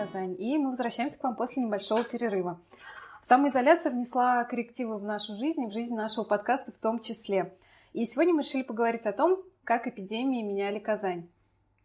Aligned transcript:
«Открывая 0.00 0.06
Казань». 0.06 0.36
И 0.38 0.58
мы 0.58 0.70
возвращаемся 0.70 1.18
к 1.18 1.24
вам 1.24 1.36
после 1.36 1.62
небольшого 1.62 2.04
перерыва. 2.04 2.60
Самоизоляция 3.22 3.92
внесла 3.92 4.44
коррективы 4.44 4.98
в 4.98 5.04
нашу 5.04 5.34
жизнь 5.34 5.62
и 5.62 5.66
в 5.66 5.72
жизнь 5.72 5.94
нашего 5.94 6.24
подкаста 6.24 6.72
в 6.72 6.78
том 6.78 7.00
числе. 7.00 7.52
И 7.92 8.06
сегодня 8.06 8.34
мы 8.34 8.42
решили 8.42 8.62
поговорить 8.62 9.06
о 9.06 9.12
том, 9.12 9.42
как 9.64 9.86
эпидемии 9.86 10.42
меняли 10.42 10.78
Казань. 10.78 11.28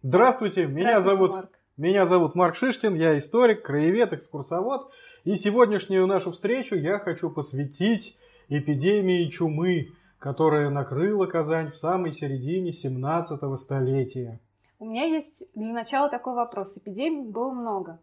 Здравствуйте, 0.02 0.66
меня 0.66 1.02
зовут 1.02 1.34
Марк. 1.34 1.60
Меня 1.78 2.06
зовут 2.08 2.36
Марк 2.36 2.56
Шиштин, 2.56 2.96
я 2.96 3.18
историк, 3.18 3.64
краевед, 3.64 4.14
экскурсовод. 4.14 4.92
И 5.26 5.36
сегодняшнюю 5.36 6.08
нашу 6.08 6.32
встречу 6.32 6.76
я 6.76 7.00
хочу 7.00 7.30
посвятить 7.30 8.18
эпидемии 8.48 9.30
чумы, 9.30 9.90
которая 10.20 10.70
накрыла 10.70 11.26
Казань 11.26 11.72
в 11.72 11.76
самой 11.76 12.14
середине 12.14 12.72
17 12.72 13.60
столетия. 13.60 14.40
У 14.78 14.86
меня 14.86 15.06
есть 15.06 15.44
для 15.56 15.74
начала 15.74 16.10
такой 16.10 16.34
вопрос. 16.36 16.78
Эпидемий 16.78 17.24
было 17.24 17.52
много. 17.52 18.00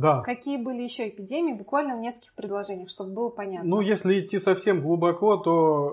Да. 0.00 0.22
Какие 0.22 0.56
были 0.56 0.82
еще 0.82 1.08
эпидемии, 1.08 1.52
буквально 1.52 1.96
в 1.96 2.00
нескольких 2.00 2.34
предложениях, 2.34 2.88
чтобы 2.88 3.12
было 3.12 3.28
понятно? 3.28 3.68
Ну, 3.68 3.80
если 3.82 4.20
идти 4.20 4.38
совсем 4.38 4.80
глубоко, 4.80 5.36
то 5.36 5.92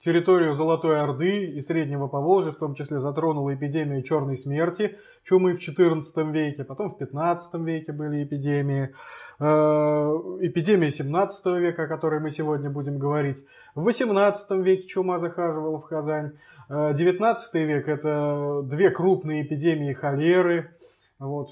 территорию 0.00 0.54
Золотой 0.54 1.00
Орды 1.00 1.46
и 1.46 1.62
Среднего 1.62 2.08
Поволжья, 2.08 2.50
в 2.50 2.58
том 2.58 2.74
числе 2.74 2.98
затронула 2.98 3.54
эпидемия 3.54 4.02
черной 4.02 4.36
смерти, 4.36 4.98
чумы 5.22 5.54
в 5.54 5.58
XIV 5.60 6.02
веке, 6.32 6.64
потом 6.64 6.94
в 6.94 7.00
XV 7.00 7.64
веке 7.64 7.92
были 7.92 8.24
эпидемии, 8.24 8.94
э, 9.38 9.44
эпидемия 9.44 10.90
17 10.90 11.46
века, 11.58 11.84
о 11.84 11.86
которой 11.86 12.20
мы 12.20 12.30
сегодня 12.30 12.70
будем 12.70 12.98
говорить, 12.98 13.44
в 13.76 13.86
XVIII 13.86 14.62
веке 14.62 14.88
чума 14.88 15.20
захаживала 15.20 15.78
в 15.78 15.86
Казань, 15.86 16.32
XIX 16.68 17.36
э, 17.54 17.64
век 17.64 17.88
это 17.88 18.62
две 18.64 18.90
крупные 18.90 19.42
эпидемии 19.42 19.92
холеры. 19.92 20.74
Вот. 21.18 21.50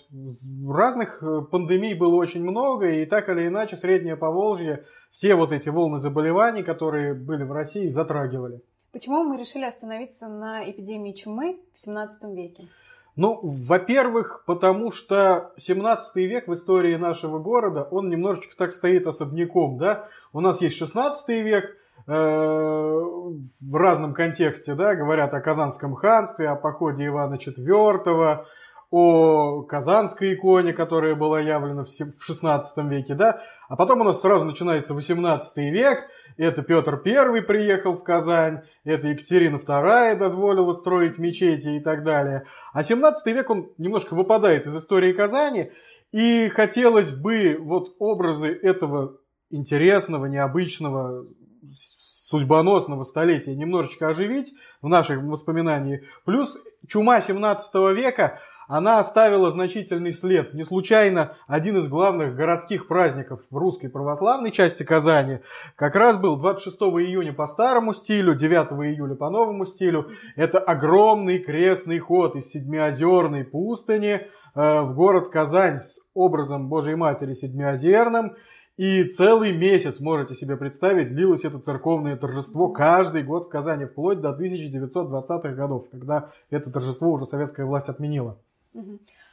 Разных 0.69 1.23
э, 1.23 1.43
пандемий 1.51 1.95
было 1.95 2.15
очень 2.15 2.43
много, 2.43 2.89
и 2.89 3.07
так 3.07 3.29
или 3.29 3.49
иначе 3.49 3.77
Среднее 3.77 4.17
Поволжье 4.17 4.85
все 5.11 5.35
вот 5.35 5.53
эти 5.53 5.69
волны 5.69 5.99
заболеваний, 5.99 6.63
которые 6.63 7.15
были 7.15 7.43
в 7.43 7.53
России, 7.53 7.89
затрагивали. 7.89 8.61
Почему 8.93 9.25
мы 9.25 9.39
решили 9.39 9.65
остановиться 9.65 10.29
на 10.29 10.71
эпидемии 10.71 11.13
чумы 11.13 11.61
в 11.73 11.79
17 11.79 12.25
веке? 12.37 12.69
Ну, 13.17 13.41
во-первых, 13.43 14.45
потому 14.47 14.93
что 14.93 15.53
17 15.57 16.17
век 16.17 16.49
в 16.49 16.55
истории 16.55 16.97
нашего 16.97 17.39
города, 17.39 17.83
он 17.91 18.09
немножечко 18.09 18.55
так 18.57 18.75
стоит 18.75 19.07
особняком, 19.07 19.79
да? 19.79 20.09
У 20.33 20.41
нас 20.41 20.61
есть 20.61 20.77
16 20.77 21.29
век, 21.29 21.77
Э, 22.09 23.03
в 23.03 23.75
разном 23.75 24.15
контексте, 24.15 24.75
да, 24.75 24.95
говорят 24.95 25.35
о 25.35 25.41
Казанском 25.41 25.95
ханстве, 25.95 26.49
о 26.49 26.55
походе 26.55 27.07
Ивана 27.07 27.35
IV, 27.35 28.45
о 28.91 29.63
Казанской 29.63 30.35
иконе, 30.35 30.73
которая 30.73 31.15
была 31.15 31.41
явлена 31.41 31.85
в 31.85 32.25
16 32.25 32.77
веке, 32.91 33.15
да, 33.15 33.43
а 33.69 33.77
потом 33.77 34.01
у 34.01 34.05
нас 34.05 34.21
сразу 34.21 34.45
начинается 34.45 34.95
18 34.95 35.57
век, 35.73 36.09
это 36.37 36.63
Петр 36.63 37.01
I 37.05 37.43
приехал 37.43 37.95
в 37.95 38.03
Казань, 38.03 38.63
это 38.85 39.09
Екатерина 39.09 39.57
II 39.57 40.17
дозволила 40.17 40.73
строить 40.73 41.19
мечети 41.19 41.77
и 41.77 41.81
так 41.81 42.05
далее. 42.05 42.45
А 42.73 42.83
17 42.85 43.35
век 43.35 43.51
он 43.51 43.71
немножко 43.79 44.15
выпадает 44.15 44.67
из 44.67 44.77
истории 44.77 45.13
Казани, 45.13 45.73
и 46.13 46.49
хотелось 46.49 47.11
бы 47.11 47.57
вот 47.61 47.97
образы 47.99 48.49
этого 48.49 49.19
интересного, 49.51 50.27
необычного, 50.27 51.27
судьбоносного 52.29 53.05
столетия 53.05 53.55
немножечко 53.55 54.09
оживить 54.09 54.53
в 54.83 54.89
наших 54.89 55.23
воспоминаниях. 55.23 56.03
Плюс 56.25 56.59
чума 56.89 57.21
17 57.21 57.75
века, 57.97 58.41
она 58.69 58.99
оставила 58.99 59.51
значительный 59.51 60.13
след. 60.13 60.55
Не 60.55 60.65
случайно 60.65 61.37
один 61.47 61.79
из 61.79 61.89
главных 61.89 62.35
городских 62.35 62.89
праздников 62.89 63.41
в 63.51 63.57
русской 63.57 63.89
православной 63.89 64.51
части 64.51 64.83
Казани 64.83 65.41
как 65.77 65.95
раз 65.95 66.17
был 66.17 66.37
26 66.37 66.77
июня 66.77 67.33
по 67.33 67.47
старому 67.47 67.95
стилю, 67.95 68.35
9 68.35 68.73
июля 68.95 69.15
по 69.15 69.31
новому 69.31 69.67
стилю. 69.67 70.11
Это 70.35 70.59
огромный 70.59 71.39
крестный 71.39 71.99
ход 71.99 72.37
из 72.37 72.51
Седмиозерной 72.51 73.45
пустыни 73.45 74.21
э, 74.55 74.81
в 74.83 74.95
город 74.95 75.29
Казань 75.29 75.81
с 75.81 76.01
образом 76.15 76.69
Божьей 76.69 76.97
Матери 76.97 77.35
Седмиозерным. 77.35 78.35
И 78.77 79.05
целый 79.05 79.57
месяц, 79.57 80.01
можете 80.01 80.35
себе 80.35 80.57
представить, 80.59 81.09
длилось 81.09 81.45
это 81.45 81.59
церковное 81.61 82.15
торжество 82.17 82.69
каждый 82.69 83.23
год 83.23 83.47
в 83.47 83.49
Казани, 83.49 83.87
вплоть 83.87 84.21
до 84.21 84.37
1920-х 84.39 85.49
годов, 85.55 85.89
когда 85.91 86.29
это 86.51 86.71
торжество 86.71 87.13
уже 87.13 87.25
советская 87.25 87.65
власть 87.65 87.89
отменила. 87.89 88.39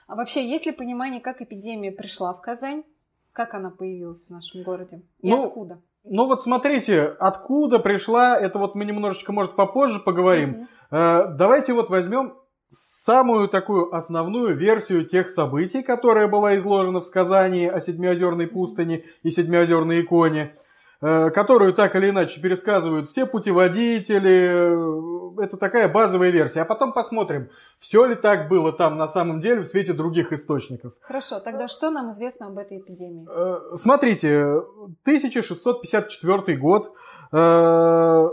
А 0.08 0.16
вообще, 0.16 0.48
есть 0.48 0.66
ли 0.66 0.72
понимание, 0.72 1.22
как 1.22 1.42
эпидемия 1.42 1.92
пришла 1.92 2.34
в 2.34 2.42
Казань? 2.42 2.84
Как 3.32 3.54
она 3.54 3.72
появилась 3.72 4.28
в 4.28 4.30
нашем 4.30 4.64
городе? 4.64 5.02
И 5.22 5.30
ну, 5.30 5.42
откуда? 5.42 5.82
Ну 6.04 6.28
вот 6.28 6.42
смотрите, 6.42 7.04
откуда 7.20 7.80
пришла, 7.80 8.38
это 8.38 8.60
вот 8.60 8.76
мы 8.76 8.86
немножечко, 8.86 9.32
может, 9.32 9.56
попозже 9.56 10.00
поговорим. 10.00 10.68
Угу. 10.92 11.36
давайте 11.38 11.74
вот 11.74 11.90
возьмем 11.90 12.36
самую 12.74 13.48
такую 13.48 13.94
основную 13.96 14.56
версию 14.56 15.06
тех 15.06 15.30
событий, 15.30 15.84
которая 15.84 16.28
была 16.28 16.58
изложена 16.58 17.02
в 17.02 17.06
сказании 17.06 17.68
о 17.68 17.80
Седмиозерной 17.80 18.48
пустыне 18.48 19.06
и 19.22 19.32
Седмиозерной 19.32 20.02
иконе, 20.02 20.42
э, 20.42 20.56
которую 21.04 21.74
так 21.74 21.96
или 21.96 22.12
иначе 22.12 22.40
пересказывают 22.40 23.10
все 23.10 23.26
путеводители. 23.26 25.44
Это 25.44 25.58
такая 25.58 25.90
базовая 25.90 26.30
версия. 26.30 26.62
А 26.62 26.66
потом 26.66 26.94
посмотрим, 26.94 27.50
все 27.80 28.06
ли 28.06 28.16
так 28.16 28.48
было 28.48 28.72
там 28.72 28.98
на 28.98 29.08
самом 29.08 29.42
деле 29.42 29.62
в 29.62 29.68
свете 29.68 29.92
других 29.92 30.32
источников. 30.32 30.94
Хорошо, 31.02 31.42
тогда 31.42 31.68
что 31.68 31.90
нам 31.90 32.12
известно 32.12 32.48
об 32.48 32.58
этой 32.58 32.80
эпидемии? 32.80 33.28
Э, 33.30 33.76
смотрите, 33.76 34.62
1654 35.04 36.58
год, 36.58 36.94
э, 37.34 38.30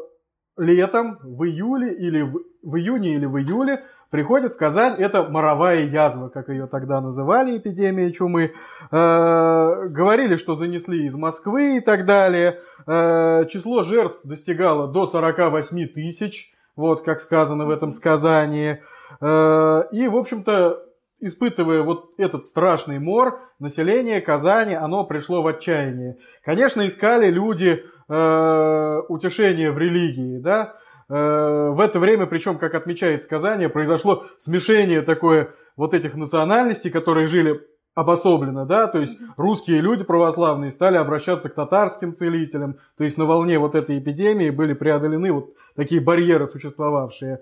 летом, 0.56 1.18
в 1.22 1.44
июле 1.44 1.94
или 1.94 2.22
в, 2.22 2.40
в 2.62 2.76
июне 2.76 3.14
или 3.14 3.26
в 3.26 3.38
июле 3.38 3.84
приходит 4.10 4.52
в 4.52 4.56
Казань, 4.56 4.94
это 4.98 5.22
моровая 5.24 5.84
язва, 5.84 6.28
как 6.28 6.48
ее 6.48 6.66
тогда 6.66 7.00
называли, 7.00 7.56
эпидемия 7.56 8.12
чумы. 8.12 8.52
Э, 8.90 9.86
говорили, 9.88 10.36
что 10.36 10.54
занесли 10.54 11.06
из 11.06 11.14
Москвы 11.14 11.78
и 11.78 11.80
так 11.80 12.04
далее. 12.04 12.60
Э, 12.86 13.46
число 13.48 13.82
жертв 13.82 14.20
достигало 14.24 14.88
до 14.88 15.06
48 15.06 15.86
тысяч, 15.88 16.52
вот 16.76 17.02
как 17.02 17.20
сказано 17.20 17.66
в 17.66 17.70
этом 17.70 17.92
сказании. 17.92 18.82
Э, 19.20 19.82
и, 19.92 20.08
в 20.08 20.16
общем-то, 20.16 20.84
испытывая 21.20 21.82
вот 21.82 22.12
этот 22.18 22.46
страшный 22.46 22.98
мор, 22.98 23.40
население 23.58 24.20
Казани, 24.20 24.74
оно 24.74 25.04
пришло 25.04 25.42
в 25.42 25.46
отчаяние. 25.46 26.16
Конечно, 26.44 26.86
искали 26.86 27.30
люди 27.30 27.84
э, 28.08 29.02
утешения 29.08 29.70
в 29.70 29.78
религии, 29.78 30.38
да, 30.38 30.74
в 31.10 31.80
это 31.80 31.98
время, 31.98 32.26
причем, 32.26 32.56
как 32.56 32.74
отмечает 32.74 33.24
сказание, 33.24 33.68
произошло 33.68 34.26
смешение 34.38 35.02
такое 35.02 35.50
вот 35.76 35.92
этих 35.92 36.14
национальностей, 36.14 36.90
которые 36.90 37.26
жили 37.26 37.60
обособленно, 37.94 38.66
да, 38.66 38.86
то 38.86 38.98
есть 38.98 39.18
русские 39.36 39.80
люди 39.80 40.04
православные 40.04 40.70
стали 40.70 40.96
обращаться 40.96 41.48
к 41.48 41.54
татарским 41.54 42.14
целителям, 42.14 42.76
то 42.96 43.04
есть 43.04 43.18
на 43.18 43.24
волне 43.24 43.58
вот 43.58 43.74
этой 43.74 43.98
эпидемии 43.98 44.50
были 44.50 44.72
преодолены 44.72 45.32
вот 45.32 45.54
такие 45.74 46.00
барьеры 46.00 46.46
существовавшие. 46.46 47.40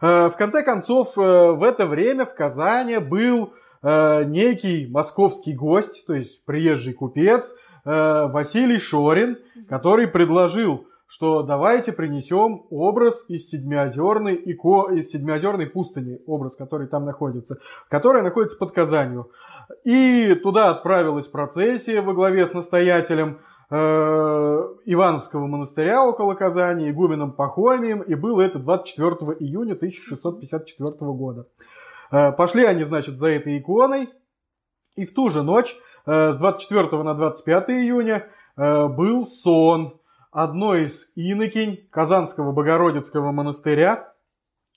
Э, 0.00 0.28
в 0.28 0.36
конце 0.36 0.62
концов, 0.62 1.16
э, 1.16 1.52
в 1.52 1.62
это 1.62 1.86
время 1.86 2.26
в 2.26 2.34
Казани 2.34 2.98
был 2.98 3.52
некий 3.86 4.88
московский 4.90 5.52
гость, 5.52 6.06
то 6.06 6.14
есть 6.14 6.42
приезжий 6.46 6.94
купец 6.94 7.54
Василий 7.84 8.78
Шорин, 8.78 9.36
который 9.68 10.08
предложил 10.08 10.86
что 11.14 11.44
давайте 11.44 11.92
принесем 11.92 12.66
образ 12.70 13.24
из 13.28 13.48
Седмиозерной, 13.48 14.34
ико, 14.46 14.90
из 14.90 15.10
Седмиозерной 15.12 15.66
пустыни, 15.66 16.18
образ, 16.26 16.56
который 16.56 16.88
там 16.88 17.04
находится, 17.04 17.58
которая 17.88 18.24
находится 18.24 18.58
под 18.58 18.72
Казанью. 18.72 19.30
И 19.84 20.34
туда 20.42 20.70
отправилась 20.70 21.28
процессия 21.28 22.02
во 22.02 22.14
главе 22.14 22.48
с 22.48 22.52
настоятелем 22.52 23.38
э, 23.70 23.76
Ивановского 24.86 25.46
монастыря 25.46 26.04
около 26.04 26.34
Казани, 26.34 26.90
игуменом 26.90 27.30
Пахомием, 27.30 28.02
и 28.02 28.16
было 28.16 28.40
это 28.40 28.58
24 28.58 29.36
июня 29.38 29.74
1654 29.74 30.96
года. 31.12 31.46
Э, 32.10 32.32
пошли 32.32 32.64
они, 32.64 32.82
значит, 32.82 33.18
за 33.18 33.28
этой 33.28 33.60
иконой, 33.60 34.08
и 34.96 35.06
в 35.06 35.14
ту 35.14 35.30
же 35.30 35.44
ночь, 35.44 35.76
э, 36.06 36.32
с 36.32 36.38
24 36.38 37.04
на 37.04 37.14
25 37.14 37.70
июня, 37.70 38.26
э, 38.56 38.88
был 38.88 39.26
сон, 39.28 40.00
одной 40.34 40.86
из 40.86 41.10
инокинь 41.14 41.86
Казанского 41.90 42.52
Богородицкого 42.52 43.30
монастыря, 43.30 44.12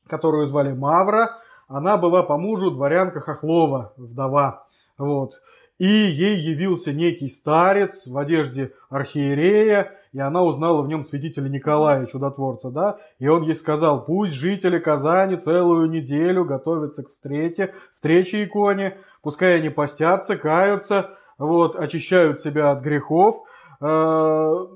которую 0.07 0.45
звали 0.45 0.71
Мавра. 0.71 1.31
Она 1.68 1.98
была 1.98 2.24
по 2.24 2.38
мужу 2.38 2.71
дворянка 2.71 3.19
Хохлова, 3.19 3.92
вдова. 3.98 4.68
Вот. 4.98 5.33
и 5.80 5.86
ей 5.86 6.38
явился 6.38 6.92
некий 6.92 7.30
старец 7.30 8.07
в 8.07 8.18
одежде 8.18 8.74
архиерея, 8.89 9.92
и 10.12 10.19
она 10.19 10.42
узнала 10.42 10.81
в 10.81 10.88
нем 10.88 11.06
святителя 11.06 11.50
Николая, 11.50 12.07
чудотворца, 12.07 12.71
да, 12.71 12.98
и 13.19 13.27
он 13.27 13.44
ей 13.44 13.56
сказал, 13.56 14.04
пусть 14.04 14.33
жители 14.33 14.80
Казани 14.80 15.36
целую 15.36 15.88
неделю 15.89 16.45
готовятся 16.45 17.04
к 17.04 17.12
встрече, 17.12 17.75
встрече 17.94 18.45
иконе, 18.45 18.98
пускай 19.21 19.57
они 19.57 19.69
постятся, 19.69 20.36
каются, 20.36 21.12
вот, 21.38 21.75
очищают 21.75 22.42
себя 22.42 22.71
от 22.71 22.81
грехов, 22.81 23.36
э, 23.80 24.68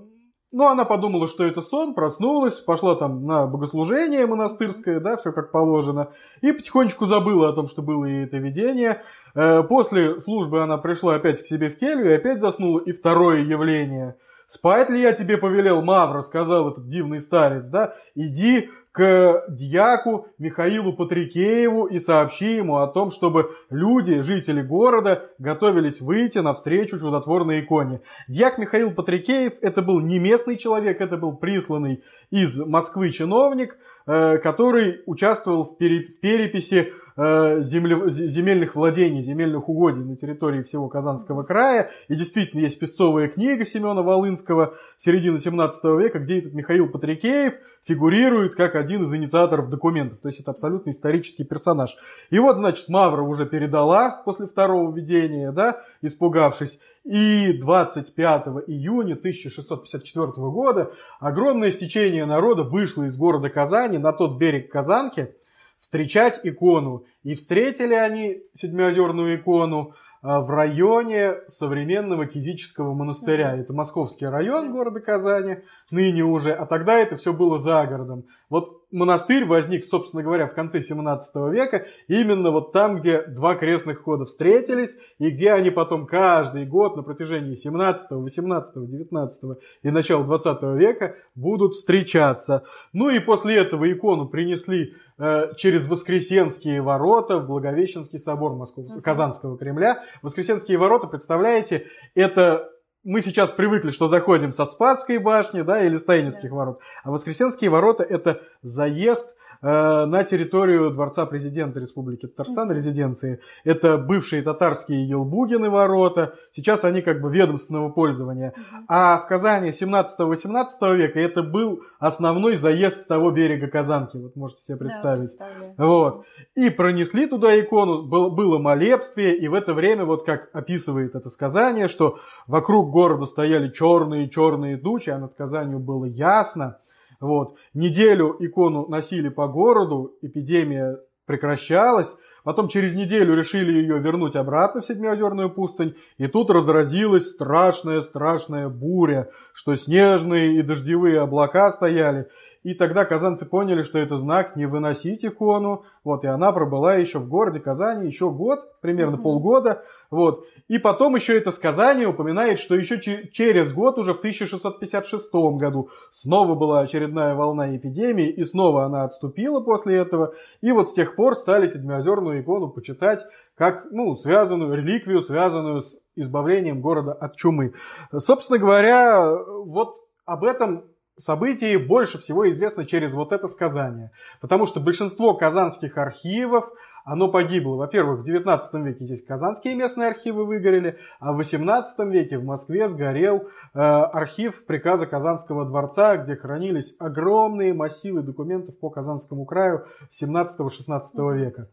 ну, 0.51 0.68
она 0.68 0.83
подумала, 0.83 1.27
что 1.27 1.45
это 1.45 1.62
сон, 1.62 1.94
проснулась, 1.94 2.56
пошла 2.56 2.95
там 2.95 3.25
на 3.25 3.48
богослужение 3.48 4.27
монастырское, 4.27 5.00
да, 5.00 5.15
все 5.15 5.31
как 5.31 5.51
положено, 5.51 6.09
и 6.42 6.51
потихонечку 6.51 7.06
забыла 7.06 7.50
о 7.50 7.53
том, 7.53 7.68
что 7.68 7.81
было 7.81 8.06
ей 8.06 8.25
это 8.25 8.38
видение. 8.38 9.01
Э, 9.33 9.63
после 9.63 10.19
службы 10.19 10.62
она 10.62 10.77
пришла 10.77 11.15
опять 11.15 11.42
к 11.42 11.48
себе 11.48 11.69
в 11.69 11.77
келью 11.77 12.12
и 12.12 12.15
опять 12.15 12.42
заснула, 12.42 12.80
и 12.80 12.92
второе 12.92 13.42
явление. 13.42 14.18
«Спать 14.48 14.89
ли 14.89 15.00
я 15.00 15.13
тебе 15.13 15.38
повелел, 15.38 15.81
Мавра?»— 15.81 16.21
сказал 16.24 16.71
этот 16.71 16.86
дивный 16.86 17.21
старец, 17.21 17.68
да, 17.68 17.95
«иди 18.15 18.69
к 18.91 19.45
дьяку 19.47 20.27
Михаилу 20.38 20.93
Патрикееву 20.93 21.85
и 21.85 21.99
сообщи 21.99 22.55
ему 22.55 22.77
о 22.77 22.88
том, 22.88 23.09
чтобы 23.09 23.55
люди, 23.69 24.21
жители 24.21 24.61
города, 24.61 25.29
готовились 25.39 26.01
выйти 26.01 26.39
навстречу 26.39 26.99
чудотворной 26.99 27.61
иконе. 27.61 28.01
Дьяк 28.27 28.57
Михаил 28.57 28.91
Патрикеев 28.91 29.53
это 29.61 29.81
был 29.81 30.01
не 30.01 30.19
местный 30.19 30.57
человек, 30.57 30.99
это 30.99 31.15
был 31.15 31.38
присланный 31.38 32.03
из 32.31 32.59
Москвы 32.59 33.11
чиновник, 33.11 33.77
э, 34.07 34.38
который 34.39 35.01
участвовал 35.05 35.63
в 35.63 35.77
переписи 35.77 36.93
Э, 37.17 37.61
земле, 37.61 38.09
земельных 38.09 38.75
владений, 38.75 39.21
земельных 39.21 39.67
угодий 39.67 40.01
на 40.01 40.15
территории 40.15 40.63
всего 40.63 40.87
Казанского 40.87 41.43
края. 41.43 41.91
И 42.07 42.15
действительно 42.15 42.61
есть 42.61 42.79
песцовая 42.79 43.27
книга 43.27 43.65
Семена 43.65 44.01
Волынского 44.01 44.75
середины 44.97 45.37
17 45.39 45.83
века, 45.99 46.19
где 46.19 46.39
этот 46.39 46.53
Михаил 46.53 46.89
Патрикеев 46.89 47.55
фигурирует 47.83 48.55
как 48.55 48.75
один 48.75 49.03
из 49.03 49.13
инициаторов 49.13 49.69
документов. 49.69 50.19
То 50.19 50.29
есть 50.29 50.39
это 50.39 50.51
абсолютно 50.51 50.91
исторический 50.91 51.43
персонаж. 51.43 51.97
И 52.29 52.39
вот, 52.39 52.57
значит, 52.57 52.87
Мавра 52.87 53.23
уже 53.23 53.45
передала 53.45 54.21
после 54.23 54.47
второго 54.47 54.95
введения, 54.95 55.51
да, 55.51 55.81
испугавшись. 56.01 56.79
И 57.03 57.57
25 57.59 58.43
июня 58.67 59.13
1654 59.15 60.27
года 60.27 60.91
огромное 61.19 61.71
стечение 61.71 62.25
народа 62.25 62.63
вышло 62.63 63.03
из 63.03 63.17
города 63.17 63.49
Казани 63.49 63.97
на 63.97 64.13
тот 64.13 64.37
берег 64.37 64.71
Казанки– 64.71 65.35
встречать 65.81 66.39
икону. 66.43 67.05
И 67.23 67.35
встретили 67.35 67.93
они 67.93 68.43
Седмиозерную 68.53 69.37
икону 69.37 69.93
а, 70.23 70.41
в 70.41 70.51
районе 70.51 71.37
современного 71.47 72.27
Кизического 72.27 72.93
монастыря. 72.93 73.57
Это 73.57 73.73
московский 73.73 74.27
район 74.27 74.71
города 74.71 74.99
Казани, 74.99 75.57
ныне 75.89 76.23
уже, 76.23 76.53
а 76.53 76.67
тогда 76.67 76.99
это 76.99 77.17
все 77.17 77.33
было 77.33 77.57
за 77.57 77.85
городом. 77.87 78.25
Вот 78.47 78.83
монастырь 78.91 79.45
возник, 79.45 79.83
собственно 79.83 80.21
говоря, 80.21 80.47
в 80.47 80.53
конце 80.53 80.83
17 80.83 81.35
века, 81.51 81.87
именно 82.07 82.51
вот 82.51 82.71
там, 82.71 82.97
где 82.97 83.23
два 83.23 83.55
крестных 83.55 84.03
хода 84.03 84.25
встретились, 84.25 84.95
и 85.17 85.31
где 85.31 85.53
они 85.53 85.71
потом 85.71 86.05
каждый 86.05 86.65
год 86.67 86.97
на 86.97 87.01
протяжении 87.01 87.55
17, 87.55 88.11
18, 88.11 88.89
19 88.89 89.57
и 89.81 89.89
начала 89.89 90.23
20 90.23 90.63
века 90.77 91.15
будут 91.33 91.73
встречаться. 91.73 92.63
Ну 92.93 93.09
и 93.09 93.19
после 93.19 93.55
этого 93.55 93.91
икону 93.91 94.27
принесли 94.27 94.93
э, 94.93 95.10
через 95.57 95.88
Воскресенские 95.88 96.81
ворота 96.81 97.38
в 97.38 97.47
Благовещенский 97.47 98.19
собор 98.19 98.56
Московского, 98.56 99.01
Казанского 99.01 99.57
Кремля. 99.57 100.03
Воскресенские 100.21 100.77
ворота, 100.77 101.07
представляете, 101.07 101.88
это 102.15 102.69
мы 103.03 103.21
сейчас 103.21 103.51
привыкли, 103.51 103.91
что 103.91 104.07
заходим 104.07 104.51
со 104.51 104.65
Спасской 104.65 105.18
башни, 105.18 105.62
да, 105.62 105.83
или 105.83 105.97
Стаининских 105.97 106.50
да. 106.50 106.56
ворот. 106.56 106.79
А 107.03 107.12
Воскресенские 107.12 107.69
ворота 107.69 108.03
это 108.03 108.41
заезд 108.62 109.29
Э, 109.29 109.40
на 109.61 110.23
территорию 110.23 110.89
Дворца 110.89 111.25
президента 111.25 111.79
Республики 111.79 112.27
Татарстан, 112.27 112.71
резиденции. 112.71 113.39
Это 113.63 113.97
бывшие 113.97 114.41
татарские 114.41 115.07
Елбугины 115.07 115.69
ворота. 115.69 116.33
Сейчас 116.55 116.83
они 116.83 117.01
как 117.01 117.21
бы 117.21 117.31
ведомственного 117.31 117.89
пользования. 117.89 118.53
А 118.87 119.19
в 119.19 119.27
Казани 119.27 119.69
17-18 119.69 120.95
века 120.95 121.19
это 121.19 121.43
был 121.43 121.81
основной 121.99 122.55
заезд 122.55 122.97
с 122.97 123.05
того 123.05 123.31
берега 123.31 123.67
Казанки. 123.67 124.17
Вот 124.17 124.35
можете 124.35 124.63
себе 124.63 124.77
представить. 124.77 125.37
Да, 125.37 125.85
вот. 125.85 126.25
И 126.55 126.69
пронесли 126.69 127.27
туда 127.27 127.59
икону, 127.59 128.03
было, 128.03 128.29
было 128.29 128.57
молебствие, 128.57 129.37
и 129.37 129.47
в 129.47 129.53
это 129.53 129.73
время, 129.73 130.05
вот 130.05 130.25
как 130.25 130.49
описывает 130.53 131.15
это 131.15 131.29
сказание, 131.29 131.87
что 131.87 132.17
вокруг 132.47 132.89
города 132.89 133.25
стояли 133.25 133.69
черные-черные 133.69 134.77
тучи, 134.77 135.09
а 135.09 135.19
над 135.19 135.35
Казанью 135.35 135.79
было 135.79 136.05
ясно. 136.05 136.77
Вот. 137.21 137.56
Неделю 137.75 138.35
икону 138.39 138.88
носили 138.88 139.29
по 139.29 139.47
городу, 139.47 140.18
эпидемия 140.21 140.97
прекращалась. 141.25 142.18
Потом 142.44 142.68
через 142.68 142.95
неделю 142.95 143.35
решили 143.35 143.71
ее 143.71 144.00
вернуть 144.00 144.35
обратно 144.35 144.81
в 144.81 144.85
Седмиозерную 144.85 145.51
пустынь. 145.51 145.95
И 146.18 146.25
тут 146.25 146.50
разразилась 146.50 147.29
страшная-страшная 147.29 148.68
буря, 148.68 149.29
что 149.53 149.75
снежные 149.75 150.57
и 150.57 150.63
дождевые 150.63 151.21
облака 151.21 151.71
стояли. 151.71 152.27
И 152.63 152.75
тогда 152.75 153.05
казанцы 153.05 153.45
поняли, 153.45 153.81
что 153.81 153.97
это 153.97 154.17
знак 154.17 154.55
не 154.55 154.67
выносить 154.67 155.25
икону. 155.25 155.83
Вот, 156.03 156.23
и 156.23 156.27
она 156.27 156.51
пробыла 156.51 156.95
еще 156.95 157.17
в 157.17 157.27
городе 157.27 157.59
Казани 157.59 158.07
еще 158.07 158.29
год, 158.29 158.79
примерно 158.81 159.15
mm-hmm. 159.15 159.23
полгода. 159.23 159.83
Вот. 160.11 160.45
И 160.67 160.77
потом 160.77 161.15
еще 161.15 161.35
это 161.37 161.51
сказание 161.51 162.07
упоминает, 162.07 162.59
что 162.59 162.75
еще 162.75 162.99
через 162.99 163.73
год, 163.73 163.97
уже 163.97 164.13
в 164.13 164.19
1656 164.19 165.33
году, 165.33 165.89
снова 166.11 166.53
была 166.53 166.81
очередная 166.81 167.33
волна 167.33 167.75
эпидемии, 167.75 168.29
и 168.29 168.43
снова 168.43 168.85
она 168.85 169.05
отступила 169.05 169.61
после 169.61 169.97
этого. 169.97 170.33
И 170.61 170.71
вот 170.71 170.89
с 170.89 170.93
тех 170.93 171.15
пор 171.15 171.35
стали 171.35 171.67
Седмиозерную 171.67 172.41
икону 172.41 172.69
почитать 172.69 173.21
как 173.55 173.85
ну, 173.91 174.15
связанную, 174.15 174.75
реликвию, 174.75 175.21
связанную 175.21 175.81
с 175.81 175.95
избавлением 176.15 176.81
города 176.81 177.13
от 177.13 177.37
чумы. 177.37 177.73
Собственно 178.15 178.59
говоря, 178.59 179.35
вот 179.65 179.95
об 180.25 180.43
этом 180.43 180.85
событий 181.17 181.77
больше 181.77 182.17
всего 182.17 182.49
известно 182.49 182.85
через 182.85 183.13
вот 183.13 183.31
это 183.31 183.47
сказание. 183.47 184.11
Потому 184.39 184.65
что 184.65 184.79
большинство 184.79 185.33
казанских 185.33 185.97
архивов, 185.97 186.71
оно 187.03 187.29
погибло. 187.29 187.75
Во-первых, 187.75 188.19
в 188.19 188.23
19 188.23 188.73
веке 188.85 189.05
здесь 189.05 189.23
казанские 189.23 189.75
местные 189.75 190.09
архивы 190.09 190.45
выгорели, 190.45 190.97
а 191.19 191.33
в 191.33 191.37
18 191.37 192.00
веке 192.12 192.38
в 192.38 192.45
Москве 192.45 192.88
сгорел 192.88 193.47
э, 193.74 193.79
архив 193.79 194.65
приказа 194.65 195.07
Казанского 195.07 195.65
дворца, 195.65 196.17
где 196.17 196.36
хранились 196.36 196.95
огромные 197.00 197.74
массивы 197.74 198.21
документов 198.21 198.77
по 198.79 198.89
Казанскому 198.89 199.45
краю 199.45 199.86
17-16 200.12 201.36
века. 201.36 201.69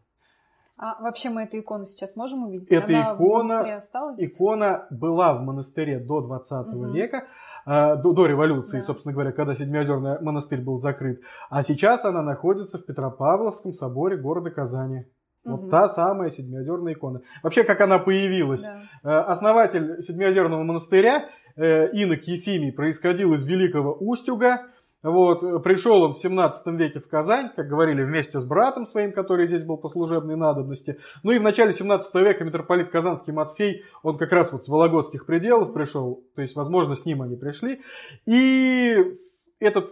А 0.81 0.95
вообще 1.01 1.29
мы 1.29 1.43
эту 1.43 1.59
икону 1.59 1.85
сейчас 1.87 2.15
можем 2.15 2.43
увидеть? 2.43 2.69
Эта 2.69 2.85
Она 2.85 3.15
икона, 3.15 3.75
осталась 3.75 4.17
икона 4.17 4.87
была 4.89 5.33
в 5.33 5.41
монастыре 5.41 5.99
до 5.99 6.21
20 6.21 6.67
угу. 6.67 6.85
века, 6.85 7.25
до, 7.65 8.13
до 8.13 8.25
революции, 8.25 8.79
да. 8.79 8.85
собственно 8.85 9.13
говоря, 9.13 9.31
когда 9.31 9.55
Седмиозерный 9.55 10.19
монастырь 10.21 10.61
был 10.61 10.79
закрыт. 10.79 11.21
А 11.49 11.63
сейчас 11.63 12.05
она 12.05 12.21
находится 12.21 12.77
в 12.77 12.85
Петропавловском 12.85 13.73
соборе 13.73 14.17
города 14.17 14.49
Казани. 14.49 15.05
Вот 15.45 15.61
угу. 15.61 15.69
та 15.69 15.87
самая 15.89 16.31
Седмиозерная 16.31 16.93
икона. 16.93 17.21
Вообще, 17.43 17.63
как 17.63 17.79
она 17.81 17.97
появилась. 17.99 18.63
Да. 19.03 19.19
Э, 19.19 19.31
основатель 19.31 20.01
Седмиозерного 20.01 20.63
монастыря, 20.63 21.29
э, 21.55 21.89
инок 21.93 22.23
Ефимий, 22.23 22.73
происходил 22.73 23.33
из 23.33 23.45
Великого 23.45 23.93
Устюга, 23.93 24.63
вот, 25.01 25.63
пришел 25.63 26.03
он 26.03 26.11
в 26.11 26.17
17 26.17 26.67
веке 26.77 26.99
в 26.99 27.07
Казань, 27.07 27.49
как 27.55 27.67
говорили, 27.67 28.03
вместе 28.03 28.39
с 28.39 28.43
братом 28.43 28.85
своим, 28.85 29.13
который 29.13 29.47
здесь 29.47 29.63
был 29.63 29.77
по 29.77 29.87
служебной 29.87 30.35
надобности. 30.35 30.99
Ну 31.23 31.31
и 31.31 31.39
в 31.39 31.41
начале 31.41 31.73
17 31.73 32.13
века 32.15 32.43
митрополит 32.43 32.89
Казанский 32.89 33.31
Матфей, 33.31 33.83
он 34.03 34.17
как 34.17 34.31
раз 34.31 34.51
вот 34.51 34.65
с 34.65 34.67
Вологодских 34.67 35.25
пределов 35.25 35.73
пришел, 35.73 36.23
то 36.35 36.41
есть, 36.41 36.55
возможно, 36.55 36.95
с 36.95 37.05
ним 37.05 37.21
они 37.21 37.37
пришли. 37.37 37.81
И 38.25 38.97
этот 39.59 39.91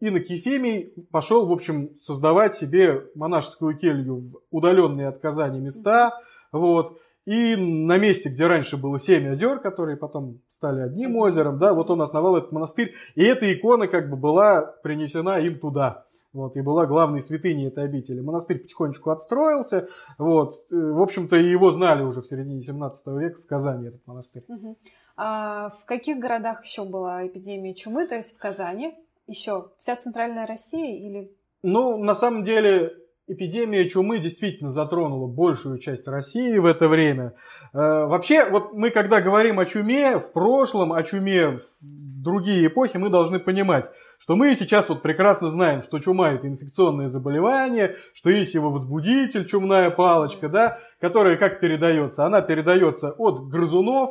инок 0.00 0.28
Ефимий 0.28 0.92
пошел, 1.12 1.46
в 1.46 1.52
общем, 1.52 1.90
создавать 2.02 2.56
себе 2.56 3.06
монашескую 3.14 3.76
келью 3.76 4.16
в 4.16 4.40
удаленные 4.50 5.06
от 5.06 5.20
Казани 5.20 5.60
места, 5.60 6.20
вот. 6.50 7.00
И 7.28 7.56
на 7.56 7.98
месте, 7.98 8.30
где 8.30 8.46
раньше 8.46 8.78
было 8.78 8.98
семь 8.98 9.28
озер, 9.28 9.60
которые 9.60 9.98
потом 9.98 10.40
стали 10.48 10.80
одним 10.80 11.16
озером, 11.16 11.58
да, 11.58 11.74
вот 11.74 11.90
он 11.90 12.00
основал 12.00 12.38
этот 12.38 12.52
монастырь, 12.52 12.94
и 13.16 13.22
эта 13.22 13.52
икона 13.52 13.86
как 13.86 14.08
бы 14.08 14.16
была 14.16 14.62
принесена 14.82 15.38
им 15.38 15.58
туда. 15.58 16.06
Вот, 16.32 16.56
и 16.56 16.62
была 16.62 16.86
главной 16.86 17.20
святыней 17.20 17.68
этой 17.68 17.84
обители. 17.84 18.22
Монастырь 18.22 18.60
потихонечку 18.60 19.10
отстроился. 19.10 19.88
Вот, 20.16 20.54
в 20.70 21.02
общем-то, 21.02 21.36
его 21.36 21.70
знали 21.70 22.02
уже 22.02 22.22
в 22.22 22.26
середине 22.26 22.62
17 22.62 23.06
века 23.08 23.40
в 23.42 23.46
Казани, 23.46 23.88
этот 23.88 24.06
монастырь. 24.06 24.44
Угу. 24.48 24.78
А 25.18 25.68
в 25.82 25.84
каких 25.84 26.18
городах 26.18 26.64
еще 26.64 26.86
была 26.86 27.26
эпидемия 27.26 27.74
чумы? 27.74 28.06
То 28.06 28.14
есть 28.14 28.34
в 28.34 28.38
Казани? 28.38 28.94
Еще 29.26 29.68
вся 29.76 29.96
центральная 29.96 30.46
Россия 30.46 30.96
или... 30.96 31.30
Ну, 31.62 31.98
на 31.98 32.14
самом 32.14 32.44
деле, 32.44 32.94
эпидемия 33.28 33.88
чумы 33.88 34.18
действительно 34.18 34.70
затронула 34.70 35.26
большую 35.26 35.78
часть 35.78 36.06
России 36.08 36.56
в 36.58 36.66
это 36.66 36.88
время. 36.88 37.34
Э, 37.72 38.06
вообще, 38.06 38.48
вот 38.48 38.72
мы 38.72 38.90
когда 38.90 39.20
говорим 39.20 39.60
о 39.60 39.66
чуме 39.66 40.18
в 40.18 40.32
прошлом, 40.32 40.92
о 40.92 41.02
чуме 41.02 41.58
в 41.58 41.62
другие 41.80 42.66
эпохи, 42.66 42.96
мы 42.96 43.10
должны 43.10 43.38
понимать, 43.38 43.90
что 44.18 44.34
мы 44.34 44.54
сейчас 44.56 44.88
вот 44.88 45.02
прекрасно 45.02 45.50
знаем, 45.50 45.82
что 45.82 45.98
чума 45.98 46.32
это 46.32 46.48
инфекционное 46.48 47.08
заболевание, 47.08 47.96
что 48.14 48.30
есть 48.30 48.54
его 48.54 48.70
возбудитель, 48.70 49.46
чумная 49.46 49.90
палочка, 49.90 50.48
да, 50.48 50.78
которая 51.00 51.36
как 51.36 51.60
передается? 51.60 52.24
Она 52.26 52.40
передается 52.42 53.10
от 53.16 53.48
грызунов, 53.48 54.10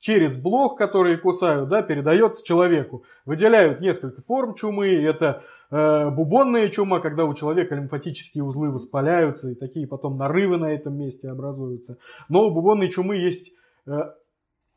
через 0.00 0.36
блох, 0.36 0.76
которые 0.76 1.16
кусают, 1.16 1.68
да, 1.68 1.82
передается 1.82 2.44
человеку. 2.44 3.04
Выделяют 3.24 3.80
несколько 3.80 4.22
форм 4.22 4.54
чумы. 4.54 4.88
Это 4.88 5.42
э, 5.70 6.10
бубонная 6.10 6.68
чума, 6.68 7.00
когда 7.00 7.24
у 7.24 7.34
человека 7.34 7.74
лимфатические 7.74 8.44
узлы 8.44 8.70
воспаляются, 8.70 9.50
и 9.50 9.54
такие 9.54 9.86
потом 9.86 10.14
нарывы 10.14 10.58
на 10.58 10.72
этом 10.72 10.96
месте 10.96 11.28
образуются. 11.28 11.98
Но 12.28 12.46
у 12.46 12.50
бубонной 12.50 12.90
чумы 12.90 13.16
есть 13.16 13.52
э, 13.86 13.92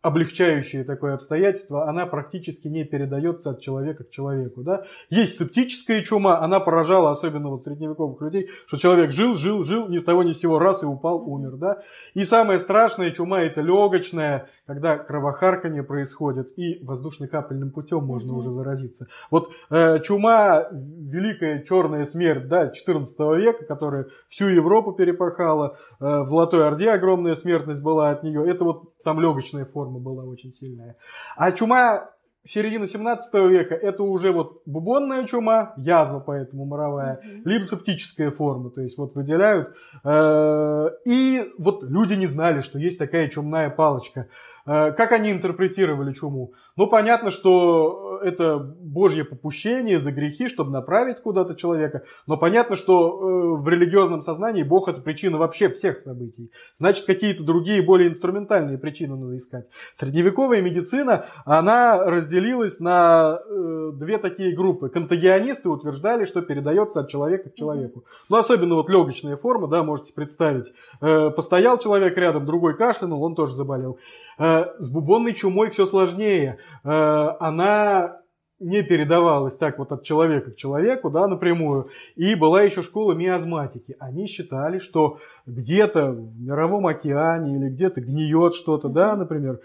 облегчающее 0.01 0.85
такое 0.85 1.13
обстоятельство, 1.15 1.89
она 1.89 2.05
практически 2.05 2.69
не 2.69 2.85
передается 2.85 3.49
от 3.49 3.61
человека 3.61 4.05
к 4.05 4.11
человеку. 4.11 4.63
Да? 4.63 4.85
Есть 5.09 5.37
септическая 5.37 6.03
чума, 6.03 6.39
она 6.39 6.61
поражала 6.61 7.11
особенно 7.11 7.49
вот 7.49 7.63
средневековых 7.63 8.21
людей, 8.21 8.49
что 8.67 8.77
человек 8.77 9.11
жил, 9.11 9.35
жил, 9.35 9.65
жил, 9.65 9.89
ни 9.89 9.97
с 9.97 10.03
того 10.05 10.23
ни 10.23 10.31
с 10.31 10.39
сего 10.39 10.57
раз 10.57 10.83
и 10.83 10.85
упал, 10.85 11.21
умер. 11.29 11.57
Да? 11.57 11.81
И 12.13 12.23
самая 12.23 12.59
страшная 12.59 13.11
чума 13.11 13.41
это 13.41 13.59
легочная, 13.59 14.49
когда 14.69 14.99
кровохарканье 14.99 15.81
происходит, 15.81 16.53
и 16.55 16.77
воздушно-капельным 16.83 17.71
путем 17.71 18.05
можно 18.05 18.35
уже 18.35 18.51
заразиться. 18.51 19.07
Вот 19.31 19.49
э, 19.71 19.99
чума, 20.01 20.67
великая 20.71 21.63
черная 21.63 22.05
смерть 22.05 22.47
да, 22.47 22.69
14 22.69 23.19
века, 23.19 23.65
которая 23.65 24.05
всю 24.29 24.45
Европу 24.45 24.91
перепахала, 24.91 25.75
э, 25.99 26.05
в 26.21 26.27
Золотой 26.27 26.67
Орде 26.67 26.91
огромная 26.91 27.33
смертность 27.33 27.81
была 27.81 28.11
от 28.11 28.21
нее, 28.21 28.47
это 28.47 28.63
вот 28.63 28.93
там 29.03 29.19
легочная 29.19 29.65
форма 29.65 29.97
была 29.97 30.23
очень 30.23 30.53
сильная. 30.53 30.97
А 31.35 31.51
чума 31.51 32.11
середины 32.45 32.87
17 32.87 33.33
века 33.49 33.75
это 33.75 34.03
уже 34.03 34.31
вот 34.31 34.61
бубонная 34.65 35.25
чума, 35.25 35.73
язва 35.77 36.19
поэтому 36.19 36.65
моровая, 36.65 37.19
mm-hmm. 37.23 37.41
либо 37.45 37.65
септическая 37.65 38.31
форма, 38.31 38.69
то 38.69 38.81
есть 38.81 38.97
вот 38.97 39.15
выделяют. 39.15 39.75
Э, 40.03 40.89
и 41.05 41.51
вот 41.57 41.83
люди 41.83 42.13
не 42.13 42.27
знали, 42.27 42.61
что 42.61 42.79
есть 42.79 42.97
такая 42.97 43.27
чумная 43.29 43.69
палочка. 43.69 44.27
Э, 44.69 44.91
как 44.91 45.11
они 45.13 45.31
интерпретировали 45.31 46.13
чуму? 46.13 46.53
Ну, 46.75 46.85
понятно, 46.85 47.31
что 47.31 48.19
это 48.21 48.59
Божье 48.59 49.25
попущение 49.25 49.99
за 49.99 50.11
грехи, 50.11 50.47
чтобы 50.47 50.71
направить 50.71 51.19
куда-то 51.21 51.55
человека. 51.55 52.03
Но 52.27 52.37
понятно, 52.37 52.75
что 52.75 53.09
э, 53.09 53.61
в 53.61 53.67
религиозном 53.67 54.21
сознании 54.21 54.61
Бог 54.61 54.87
это 54.87 55.01
причина 55.01 55.39
вообще 55.39 55.69
всех 55.69 56.01
событий. 56.01 56.51
Значит, 56.77 57.05
какие-то 57.05 57.43
другие, 57.43 57.81
более 57.81 58.09
инструментальные 58.09 58.77
причины 58.77 59.15
надо 59.15 59.37
искать. 59.37 59.65
Средневековая 59.97 60.61
медицина, 60.61 61.25
она 61.45 61.97
разделилась 62.05 62.79
на 62.79 63.39
э, 63.43 63.91
две 63.95 64.19
такие 64.19 64.55
группы. 64.55 64.89
Контагионисты 64.89 65.67
утверждали, 65.67 66.25
что 66.25 66.41
передается 66.41 66.99
от 66.99 67.09
человека 67.09 67.49
к 67.49 67.55
человеку. 67.55 68.03
Ну, 68.29 68.37
особенно 68.37 68.75
вот 68.75 68.87
легочная 68.89 69.35
форма, 69.35 69.67
да, 69.67 69.81
можете 69.81 70.13
представить. 70.13 70.71
Постоял 70.99 71.79
человек 71.79 72.15
рядом, 72.17 72.45
другой 72.45 72.77
кашлянул, 72.77 73.23
он 73.23 73.33
тоже 73.33 73.55
заболел. 73.55 73.97
С 74.39 74.89
бубонной 74.89 75.33
чумой 75.33 75.69
все 75.69 75.85
сложнее. 75.85 76.57
Э, 76.83 77.31
она 77.39 78.19
не 78.59 78.83
передавалась 78.83 79.57
так 79.57 79.79
вот 79.79 79.91
от 79.91 80.03
человека 80.03 80.51
к 80.51 80.55
человеку, 80.55 81.09
да, 81.09 81.27
напрямую. 81.27 81.89
И 82.15 82.35
была 82.35 82.61
еще 82.63 82.81
школа 82.83 83.13
миазматики. 83.13 83.95
Они 83.99 84.27
считали, 84.27 84.79
что 84.79 85.19
где-то 85.45 86.11
в 86.11 86.39
мировом 86.39 86.87
океане 86.87 87.55
или 87.55 87.69
где-то 87.69 88.01
гниет 88.01 88.53
что-то, 88.53 88.89
да, 88.89 89.15
например, 89.15 89.61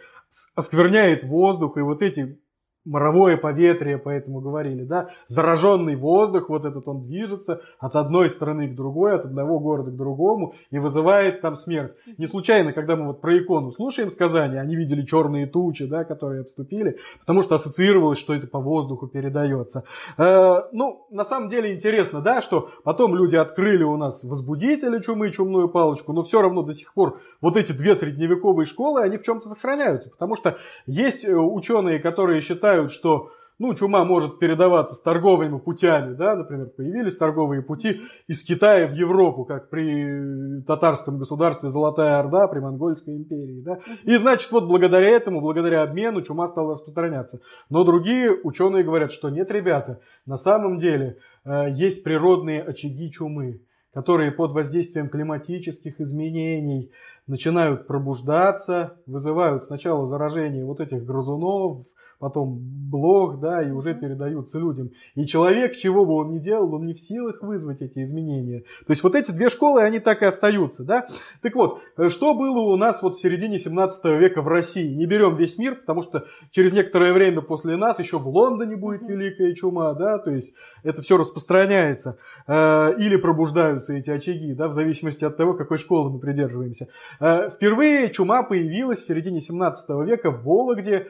оскверняет 0.55 1.25
воздух, 1.25 1.77
и 1.77 1.81
вот 1.81 2.03
эти 2.03 2.39
моровое 2.85 3.37
поветрие, 3.37 3.99
поэтому 3.99 4.41
говорили, 4.41 4.85
да, 4.85 5.11
зараженный 5.29 5.97
воздух, 5.97 6.49
вот 6.49 6.65
этот 6.65 6.87
он 6.87 7.03
движется 7.03 7.63
от 7.79 7.97
одной 7.97 8.29
страны 8.29 8.69
к 8.69 8.75
другой, 8.75 9.15
от 9.15 9.25
одного 9.25 9.59
города 9.59 9.91
к 9.91 9.97
другому 9.97 10.55
и 10.71 10.79
вызывает 10.79 11.41
там 11.41 11.57
смерть. 11.57 11.93
Не 12.19 12.27
случайно, 12.27 12.73
когда 12.73 12.97
мы 12.97 13.07
вот 13.07 13.21
про 13.21 13.39
икону 13.39 13.73
слушаем 13.73 14.11
сказания, 14.11 14.61
они 14.61 14.77
видели 14.77 15.03
черные 15.03 15.47
тучи, 15.47 15.87
да, 15.87 16.05
которые 16.05 16.43
обступили, 16.43 16.99
потому 17.21 17.43
что 17.43 17.55
ассоциировалось, 17.55 18.19
что 18.19 18.35
это 18.35 18.47
по 18.47 18.61
воздуху 18.61 19.07
передается. 19.07 19.85
Э, 20.19 20.63
ну, 20.73 21.07
на 21.11 21.25
самом 21.25 21.49
деле 21.49 21.75
интересно, 21.75 22.21
да, 22.21 22.43
что 22.43 22.71
потом 22.85 23.15
люди 23.15 23.37
открыли 23.37 23.83
у 23.83 23.97
нас 23.97 24.23
возбудители 24.25 25.01
чумы, 25.01 25.31
чумную 25.31 25.69
палочку, 25.69 26.13
но 26.13 26.23
все 26.23 26.43
равно 26.43 26.63
до 26.63 26.75
сих 26.75 26.93
пор 26.93 27.21
вот 27.41 27.57
эти 27.57 27.73
две 27.73 27.95
средневековые 27.95 28.67
школы, 28.67 29.01
они 29.01 29.17
в 29.17 29.23
чем-то 29.23 29.49
сохраняются, 29.49 30.11
потому 30.11 30.37
что 30.37 30.59
есть 30.87 31.25
э, 31.25 31.35
ученые, 31.35 31.99
которые 31.99 32.41
считают, 32.41 32.74
считают, 32.75 32.93
что 32.93 33.31
ну, 33.57 33.73
чума 33.75 34.05
может 34.05 34.41
передаваться 34.41 34.97
с 34.97 35.01
торговыми 35.01 35.59
путями, 35.59 36.15
да, 36.15 36.35
например, 36.35 36.71
появились 36.77 37.17
торговые 37.17 37.63
пути 37.63 38.01
из 38.27 38.43
Китая 38.43 38.89
в 38.89 38.95
Европу, 38.95 39.45
как 39.45 39.71
при 39.71 40.61
татарском 40.67 41.19
государстве 41.19 41.69
Золотая 41.69 42.19
Орда, 42.19 42.49
при 42.49 42.59
Монгольской 42.59 43.17
империи, 43.17 43.63
да, 43.63 43.79
и 44.03 44.17
значит, 44.17 44.51
вот 44.51 44.67
благодаря 44.67 45.09
этому, 45.09 45.41
благодаря 45.41 45.83
обмену 45.83 46.23
чума 46.23 46.49
стала 46.49 46.73
распространяться. 46.73 47.41
Но 47.71 47.85
другие 47.85 48.33
ученые 48.43 48.83
говорят, 48.83 49.13
что 49.13 49.31
нет, 49.31 49.53
ребята, 49.53 50.01
на 50.27 50.37
самом 50.37 50.81
деле 50.81 51.19
э, 51.45 51.71
есть 51.71 52.03
природные 52.03 52.61
очаги 52.61 53.13
чумы, 53.13 53.61
которые 53.93 54.33
под 54.33 54.51
воздействием 54.51 55.09
климатических 55.09 56.01
изменений 56.01 56.91
начинают 57.29 57.87
пробуждаться, 57.87 58.97
вызывают 59.07 59.65
сначала 59.65 60.07
заражение 60.07 60.65
вот 60.65 60.81
этих 60.81 61.05
грызунов, 61.05 61.87
потом 62.25 62.59
блог, 62.91 63.39
да, 63.39 63.63
и 63.63 63.71
уже 63.71 63.93
передаются 63.93 64.59
людям. 64.59 64.93
И 65.15 65.27
человек, 65.27 65.77
чего 65.77 66.07
бы 66.07 66.15
он 66.15 66.31
ни 66.31 66.39
делал, 66.39 66.73
он 66.73 66.87
не 66.87 66.95
в 66.95 67.01
силах 67.01 67.43
вызвать 67.43 67.83
эти 67.83 68.03
изменения. 68.03 68.61
То 68.87 68.93
есть 68.93 69.03
вот 69.03 69.15
эти 69.15 69.31
две 69.31 69.51
школы, 69.51 69.83
они 69.83 69.99
так 69.99 70.23
и 70.23 70.25
остаются, 70.25 70.85
да. 70.85 71.07
Так 71.43 71.55
вот, 71.55 71.83
э, 71.99 72.09
что 72.09 72.33
было 72.33 72.61
у 72.61 72.77
нас 72.77 73.03
вот 73.03 73.17
в 73.17 73.21
середине 73.21 73.59
17 73.59 74.17
века 74.17 74.41
в 74.41 74.49
России? 74.49 74.95
Не 74.95 75.05
берем 75.05 75.37
весь 75.37 75.59
мир, 75.59 75.75
потому 75.75 76.01
что 76.01 76.25
через 76.51 76.73
некоторое 76.73 77.13
время 77.13 77.43
после 77.43 77.77
нас 77.77 77.99
еще 77.99 78.19
в 78.19 78.27
Лондоне 78.27 78.77
будет 78.77 79.03
великая 79.03 79.53
чума, 79.55 79.93
да, 79.93 80.17
то 80.17 80.31
есть 80.31 80.55
это 80.83 81.03
все 81.03 81.19
распространяется. 81.19 82.17
Э, 82.47 82.95
или 82.97 83.17
пробуждаются 83.17 83.93
эти 83.93 84.09
очаги, 84.09 84.55
да, 84.55 84.69
в 84.69 84.73
зависимости 84.73 85.27
от 85.27 85.37
того, 85.37 85.53
какой 85.53 85.77
школы 85.77 86.11
мы 86.11 86.21
придерживаемся. 86.21 86.89
Э, 87.21 87.51
впервые 87.51 88.09
чума 88.13 88.45
появилась 88.45 89.03
в 89.03 89.07
середине 89.07 89.43
17 89.43 90.07
века 90.07 90.31
в 90.31 90.43
Вологде, 90.43 91.09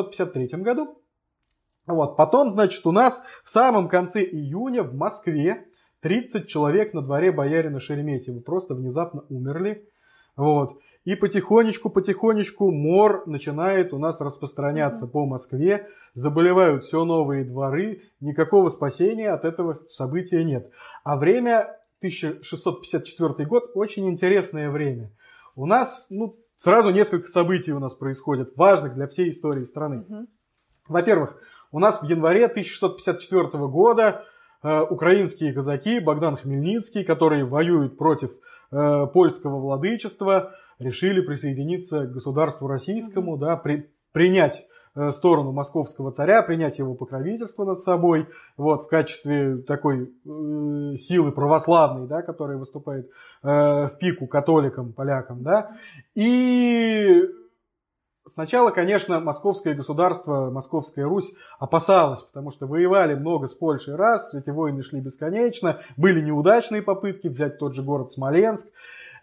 1653 0.00 0.62
году. 0.62 0.98
Вот. 1.86 2.16
Потом, 2.16 2.50
значит, 2.50 2.84
у 2.86 2.92
нас 2.92 3.22
в 3.44 3.50
самом 3.50 3.88
конце 3.88 4.22
июня 4.22 4.82
в 4.82 4.94
Москве 4.94 5.66
30 6.00 6.48
человек 6.48 6.94
на 6.94 7.02
дворе 7.02 7.32
боярина 7.32 7.80
Шереметьева 7.80 8.40
просто 8.40 8.74
внезапно 8.74 9.24
умерли. 9.28 9.88
Вот. 10.36 10.78
И 11.04 11.14
потихонечку, 11.14 11.88
потихонечку 11.88 12.72
мор 12.72 13.26
начинает 13.26 13.92
у 13.92 13.98
нас 13.98 14.20
распространяться 14.20 15.06
по 15.06 15.24
Москве. 15.24 15.88
Заболевают 16.14 16.82
все 16.84 17.04
новые 17.04 17.44
дворы. 17.44 18.02
Никакого 18.20 18.68
спасения 18.68 19.30
от 19.30 19.44
этого 19.44 19.78
события 19.90 20.42
нет. 20.42 20.70
А 21.04 21.16
время 21.16 21.76
1654 22.00 23.48
год 23.48 23.70
очень 23.74 24.08
интересное 24.08 24.68
время. 24.68 25.12
У 25.54 25.66
нас, 25.66 26.08
ну, 26.10 26.36
Сразу 26.56 26.90
несколько 26.90 27.28
событий 27.28 27.72
у 27.72 27.78
нас 27.78 27.94
происходит, 27.94 28.56
важных 28.56 28.94
для 28.94 29.06
всей 29.06 29.30
истории 29.30 29.64
страны. 29.64 30.04
Угу. 30.08 30.26
Во-первых, 30.88 31.36
у 31.70 31.78
нас 31.78 32.00
в 32.00 32.04
январе 32.04 32.46
1654 32.46 33.66
года 33.66 34.24
э, 34.62 34.80
украинские 34.82 35.52
казаки 35.52 36.00
Богдан 36.00 36.36
Хмельницкий, 36.36 37.04
которые 37.04 37.44
воюют 37.44 37.98
против 37.98 38.30
э, 38.70 39.06
польского 39.12 39.60
владычества, 39.60 40.54
решили 40.78 41.20
присоединиться 41.20 42.06
к 42.06 42.12
государству 42.12 42.66
российскому, 42.68 43.32
угу. 43.32 43.40
да, 43.40 43.56
при, 43.56 43.90
принять 44.12 44.66
сторону 45.12 45.52
московского 45.52 46.12
царя, 46.12 46.42
принять 46.42 46.78
его 46.78 46.94
покровительство 46.94 47.64
над 47.64 47.80
собой, 47.80 48.28
вот, 48.56 48.84
в 48.84 48.88
качестве 48.88 49.58
такой 49.58 50.04
э, 50.04 50.96
силы 50.96 51.32
православной, 51.32 52.06
да, 52.06 52.22
которая 52.22 52.56
выступает 52.56 53.10
э, 53.42 53.88
в 53.88 53.92
пику 53.98 54.26
католикам, 54.26 54.92
полякам, 54.92 55.42
да, 55.42 55.72
и 56.14 57.22
Сначала, 58.28 58.72
конечно, 58.72 59.20
московское 59.20 59.74
государство, 59.74 60.50
Московская 60.50 61.04
Русь 61.04 61.32
опасалась, 61.60 62.22
потому 62.22 62.50
что 62.50 62.66
воевали 62.66 63.14
много 63.14 63.46
с 63.46 63.54
Польшей 63.54 63.94
раз, 63.94 64.34
эти 64.34 64.50
войны 64.50 64.82
шли 64.82 65.00
бесконечно, 65.00 65.78
были 65.96 66.20
неудачные 66.20 66.82
попытки 66.82 67.28
взять 67.28 67.58
тот 67.58 67.76
же 67.76 67.84
город 67.84 68.10
Смоленск. 68.10 68.66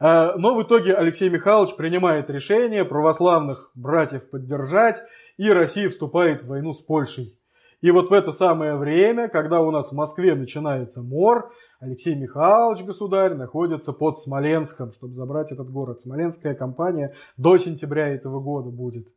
Э, 0.04 0.36
но 0.36 0.54
в 0.54 0.62
итоге 0.64 0.94
Алексей 0.94 1.30
Михайлович 1.30 1.76
принимает 1.76 2.30
решение 2.30 2.84
православных 2.84 3.72
братьев 3.74 4.30
поддержать 4.30 5.02
и 5.38 5.50
Россия 5.50 5.90
вступает 5.90 6.44
в 6.44 6.48
войну 6.48 6.74
с 6.74 6.82
Польшей. 6.82 7.40
И 7.80 7.90
вот 7.92 8.10
в 8.10 8.14
это 8.14 8.32
самое 8.32 8.76
время, 8.76 9.30
когда 9.30 9.62
у 9.62 9.72
нас 9.72 9.92
в 9.92 9.96
Москве 9.96 10.36
начинается 10.36 11.02
мор, 11.02 11.54
Алексей 11.80 12.16
Михайлович, 12.16 12.84
государь, 12.84 13.34
находится 13.34 13.94
под 13.94 14.20
Смоленском, 14.20 14.92
чтобы 14.92 15.16
забрать 15.16 15.52
этот 15.52 15.70
город. 15.70 16.02
Смоленская 16.02 16.54
кампания 16.54 17.14
до 17.38 17.58
сентября 17.58 18.10
этого 18.10 18.40
года 18.42 18.70
будет. 18.70 19.08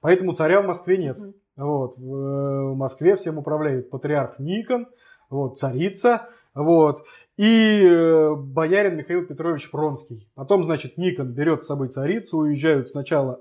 Поэтому 0.00 0.34
царя 0.34 0.60
в 0.60 0.66
Москве 0.66 0.98
нет. 0.98 1.18
Вот. 1.56 1.96
В 1.96 2.74
Москве 2.74 3.16
всем 3.16 3.38
управляет 3.38 3.90
патриарх 3.90 4.38
Никон, 4.38 4.86
вот, 5.30 5.58
царица, 5.58 6.28
вот, 6.54 7.04
и 7.36 7.82
э, 7.84 8.34
боярин 8.34 8.96
Михаил 8.96 9.26
Петрович 9.26 9.70
Пронский. 9.70 10.28
Потом, 10.34 10.64
значит, 10.64 10.98
Никон 10.98 11.32
берет 11.32 11.62
с 11.62 11.66
собой 11.66 11.88
царицу, 11.88 12.38
уезжают 12.38 12.90
сначала 12.90 13.40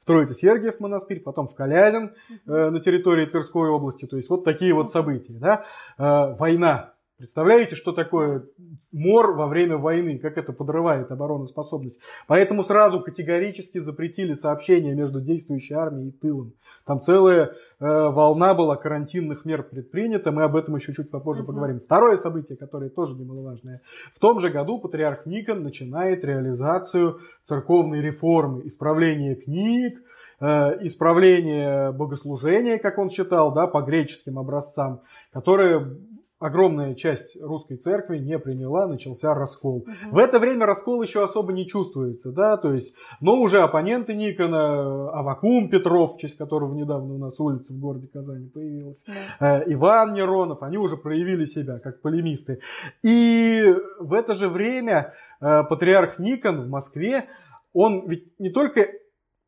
в 0.00 0.04
Троице-Сергиев 0.04 0.80
монастырь, 0.80 1.20
потом 1.20 1.46
в 1.46 1.54
Калязин 1.54 2.12
э, 2.46 2.70
на 2.70 2.80
территории 2.80 3.26
Тверской 3.26 3.70
области. 3.70 4.06
То 4.06 4.16
есть 4.16 4.28
вот 4.28 4.44
такие 4.44 4.74
вот 4.74 4.90
события. 4.90 5.34
Да? 5.34 5.64
Э, 5.96 6.36
война 6.36 6.94
Представляете, 7.22 7.76
что 7.76 7.92
такое 7.92 8.46
мор 8.90 9.36
во 9.36 9.46
время 9.46 9.76
войны, 9.76 10.18
как 10.18 10.36
это 10.38 10.52
подрывает 10.52 11.12
обороноспособность. 11.12 12.00
Поэтому 12.26 12.64
сразу 12.64 12.98
категорически 12.98 13.78
запретили 13.78 14.34
сообщения 14.34 14.92
между 14.92 15.20
действующей 15.20 15.76
армией 15.76 16.08
и 16.08 16.10
тылом. 16.10 16.54
Там 16.84 17.00
целая 17.00 17.44
э, 17.44 17.50
волна 17.78 18.54
была 18.54 18.74
карантинных 18.74 19.44
мер 19.44 19.62
предпринята, 19.62 20.32
мы 20.32 20.42
об 20.42 20.56
этом 20.56 20.74
еще 20.74 20.92
чуть 20.94 21.12
попозже 21.12 21.44
uh-huh. 21.44 21.46
поговорим. 21.46 21.78
Второе 21.78 22.16
событие, 22.16 22.58
которое 22.58 22.90
тоже 22.90 23.14
немаловажное. 23.14 23.82
В 24.12 24.18
том 24.18 24.40
же 24.40 24.50
году 24.50 24.80
патриарх 24.80 25.24
Никон 25.24 25.62
начинает 25.62 26.24
реализацию 26.24 27.20
церковной 27.44 28.00
реформы, 28.00 28.66
исправление 28.66 29.36
книг, 29.36 30.02
э, 30.40 30.44
исправление 30.86 31.92
богослужения, 31.92 32.78
как 32.78 32.98
он 32.98 33.10
считал, 33.10 33.52
да, 33.52 33.68
по 33.68 33.80
греческим 33.82 34.40
образцам, 34.40 35.02
которое 35.32 35.96
огромная 36.42 36.94
часть 36.94 37.40
русской 37.40 37.76
церкви 37.76 38.18
не 38.18 38.38
приняла, 38.38 38.86
начался 38.86 39.32
раскол. 39.34 39.86
Угу. 39.86 40.16
В 40.16 40.18
это 40.18 40.38
время 40.38 40.66
раскол 40.66 41.02
еще 41.02 41.22
особо 41.22 41.52
не 41.52 41.66
чувствуется, 41.66 42.32
да, 42.32 42.56
то 42.56 42.72
есть, 42.72 42.94
но 43.20 43.40
уже 43.40 43.60
оппоненты 43.60 44.14
Никона, 44.14 45.10
Авакум 45.10 45.70
Петров, 45.70 46.16
в 46.16 46.18
честь 46.20 46.36
которого 46.36 46.74
недавно 46.74 47.14
у 47.14 47.18
нас 47.18 47.38
улица 47.38 47.72
в 47.72 47.78
городе 47.78 48.08
Казани 48.12 48.48
появилась, 48.48 49.04
да. 49.38 49.60
э, 49.60 49.72
Иван 49.72 50.14
Неронов, 50.14 50.62
они 50.62 50.78
уже 50.78 50.96
проявили 50.96 51.44
себя 51.46 51.78
как 51.78 52.02
полемисты. 52.02 52.60
И 53.02 53.62
в 54.00 54.12
это 54.12 54.34
же 54.34 54.48
время 54.48 55.14
э, 55.40 55.62
патриарх 55.64 56.18
Никон 56.18 56.62
в 56.62 56.68
Москве, 56.68 57.26
он 57.72 58.06
ведь 58.08 58.38
не 58.38 58.50
только 58.50 58.86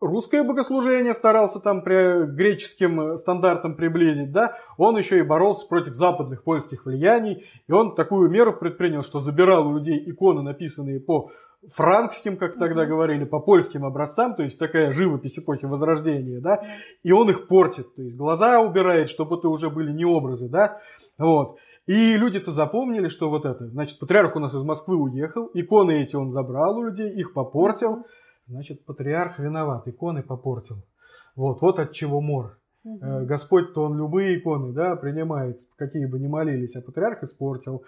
русское 0.00 0.42
богослужение 0.42 1.14
старался 1.14 1.60
там 1.60 1.82
при 1.82 2.26
греческим 2.26 3.16
стандартам 3.16 3.74
приблизить, 3.74 4.32
да, 4.32 4.56
он 4.76 4.96
еще 4.96 5.18
и 5.18 5.22
боролся 5.22 5.66
против 5.66 5.94
западных 5.94 6.44
польских 6.44 6.86
влияний, 6.86 7.46
и 7.66 7.72
он 7.72 7.94
такую 7.94 8.30
меру 8.30 8.52
предпринял, 8.52 9.02
что 9.02 9.20
забирал 9.20 9.68
у 9.68 9.78
людей 9.78 10.02
иконы, 10.10 10.42
написанные 10.42 11.00
по 11.00 11.30
франкским, 11.72 12.36
как 12.36 12.58
тогда 12.58 12.84
говорили, 12.84 13.24
по 13.24 13.40
польским 13.40 13.84
образцам, 13.84 14.34
то 14.34 14.42
есть 14.42 14.58
такая 14.58 14.92
живопись 14.92 15.38
эпохи 15.38 15.64
Возрождения, 15.64 16.40
да, 16.40 16.62
и 17.02 17.12
он 17.12 17.30
их 17.30 17.48
портит, 17.48 17.94
то 17.94 18.02
есть 18.02 18.16
глаза 18.16 18.60
убирает, 18.60 19.08
чтобы 19.08 19.36
это 19.36 19.48
уже 19.48 19.70
были 19.70 19.92
не 19.92 20.04
образы, 20.04 20.48
да, 20.48 20.80
вот. 21.18 21.56
И 21.86 22.16
люди-то 22.16 22.50
запомнили, 22.50 23.08
что 23.08 23.28
вот 23.28 23.44
это, 23.44 23.66
значит, 23.68 23.98
патриарх 23.98 24.36
у 24.36 24.40
нас 24.40 24.54
из 24.54 24.62
Москвы 24.62 24.96
уехал, 24.96 25.50
иконы 25.52 26.02
эти 26.02 26.16
он 26.16 26.30
забрал 26.30 26.78
у 26.78 26.84
людей, 26.84 27.10
их 27.10 27.34
попортил, 27.34 28.06
Значит, 28.46 28.84
патриарх 28.84 29.38
виноват, 29.38 29.88
иконы 29.88 30.22
попортил. 30.22 30.82
Вот, 31.34 31.62
вот 31.62 31.78
от 31.78 31.92
чего 31.92 32.20
мор. 32.20 32.58
Угу. 32.84 33.24
Господь-то 33.24 33.84
он 33.84 33.96
любые 33.96 34.38
иконы, 34.38 34.72
да, 34.72 34.94
принимает, 34.96 35.60
какие 35.76 36.06
бы 36.06 36.18
ни 36.18 36.26
молились, 36.26 36.76
а 36.76 36.82
патриарх 36.82 37.22
испортил. 37.22 37.84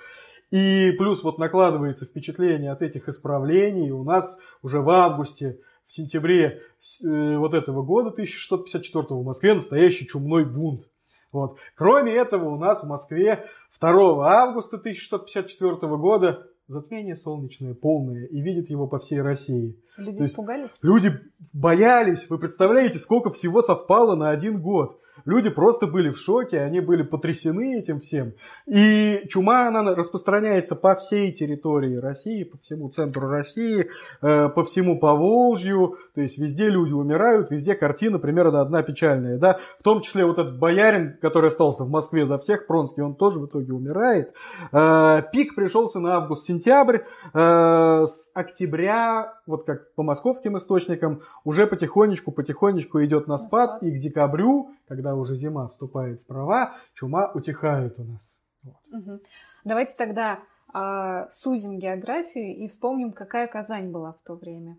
И 0.50 0.92
плюс 0.98 1.22
вот 1.22 1.38
накладывается 1.38 2.06
впечатление 2.06 2.72
от 2.72 2.80
этих 2.80 3.08
исправлений. 3.08 3.90
У 3.90 4.04
нас 4.04 4.38
уже 4.62 4.80
в 4.80 4.88
августе, 4.88 5.60
в 5.86 5.92
сентябре 5.92 6.62
э, 7.04 7.36
вот 7.36 7.52
этого 7.54 7.82
года, 7.82 8.08
1654 8.08 9.04
в 9.10 9.24
Москве 9.24 9.54
настоящий 9.54 10.06
чумной 10.06 10.44
бунт. 10.44 10.88
Вот. 11.32 11.58
Кроме 11.74 12.12
этого, 12.12 12.48
у 12.48 12.56
нас 12.56 12.82
в 12.82 12.88
Москве 12.88 13.46
2 13.78 14.42
августа 14.42 14.76
1654 14.76 15.96
года 15.96 16.46
затмение 16.68 17.16
солнечное 17.16 17.74
полное 17.74 18.26
и 18.26 18.40
видит 18.40 18.70
его 18.70 18.86
по 18.86 18.98
всей 18.98 19.20
России. 19.20 19.80
Люди 19.96 20.22
испугались? 20.22 20.78
Люди 20.82 21.12
боялись. 21.52 22.28
Вы 22.28 22.38
представляете, 22.38 22.98
сколько 22.98 23.30
всего 23.30 23.62
совпало 23.62 24.16
на 24.16 24.30
один 24.30 24.60
год. 24.60 25.00
Люди 25.26 25.50
просто 25.50 25.88
были 25.88 26.10
в 26.10 26.18
шоке, 26.18 26.60
они 26.60 26.78
были 26.78 27.02
потрясены 27.02 27.78
этим 27.78 28.00
всем. 28.00 28.34
И 28.66 29.26
чума, 29.28 29.66
она 29.66 29.94
распространяется 29.94 30.76
по 30.76 30.94
всей 30.94 31.32
территории 31.32 31.96
России, 31.96 32.44
по 32.44 32.56
всему 32.58 32.88
центру 32.90 33.28
России, 33.28 33.90
э, 34.22 34.48
по 34.48 34.64
всему 34.64 35.00
Поволжью. 35.00 35.98
То 36.14 36.20
есть 36.20 36.38
везде 36.38 36.68
люди 36.68 36.92
умирают, 36.92 37.50
везде 37.50 37.74
картина 37.74 38.20
примерно 38.20 38.60
одна 38.60 38.82
печальная. 38.84 39.36
Да? 39.36 39.58
В 39.78 39.82
том 39.82 40.00
числе 40.00 40.24
вот 40.24 40.38
этот 40.38 40.60
боярин, 40.60 41.18
который 41.20 41.50
остался 41.50 41.82
в 41.82 41.90
Москве 41.90 42.24
за 42.24 42.38
всех, 42.38 42.68
Пронский, 42.68 43.02
он 43.02 43.16
тоже 43.16 43.40
в 43.40 43.46
итоге 43.46 43.72
умирает. 43.72 44.32
Э, 44.72 45.22
пик 45.32 45.56
пришелся 45.56 45.98
на 45.98 46.16
август-сентябрь. 46.18 46.98
Э, 47.34 48.04
с 48.06 48.30
октября, 48.32 49.34
вот 49.48 49.64
как 49.64 49.92
по 49.94 50.04
московским 50.04 50.56
источникам, 50.56 51.22
уже 51.42 51.66
потихонечку-потихонечку 51.66 53.04
идет 53.04 53.26
на 53.26 53.38
спад. 53.38 53.82
И 53.82 53.90
к 53.90 53.98
декабрю, 53.98 54.70
когда 54.86 55.15
уже 55.18 55.36
зима 55.36 55.68
вступает 55.68 56.20
в 56.20 56.26
права, 56.26 56.74
чума 56.94 57.30
утихает 57.34 57.98
у 57.98 58.04
нас. 58.04 58.40
Вот. 58.62 58.76
Угу. 58.92 59.20
Давайте 59.64 59.94
тогда 59.96 60.40
э, 60.74 61.28
сузим 61.30 61.78
географию 61.78 62.56
и 62.56 62.68
вспомним, 62.68 63.12
какая 63.12 63.46
Казань 63.46 63.90
была 63.90 64.12
в 64.12 64.22
то 64.22 64.34
время. 64.34 64.78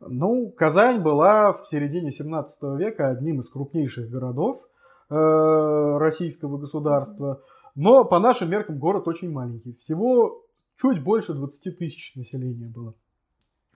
Ну, 0.00 0.50
Казань 0.50 1.00
была 1.00 1.52
в 1.52 1.66
середине 1.66 2.12
17 2.12 2.62
века 2.78 3.08
одним 3.08 3.40
из 3.40 3.48
крупнейших 3.48 4.10
городов 4.10 4.62
э, 5.08 5.96
российского 5.98 6.58
государства. 6.58 7.42
Но 7.74 8.04
по 8.04 8.18
нашим 8.18 8.50
меркам 8.50 8.78
город 8.78 9.08
очень 9.08 9.30
маленький. 9.30 9.74
Всего 9.74 10.42
чуть 10.80 11.02
больше 11.02 11.34
20 11.34 11.78
тысяч 11.78 12.14
населения 12.14 12.68
было 12.68 12.94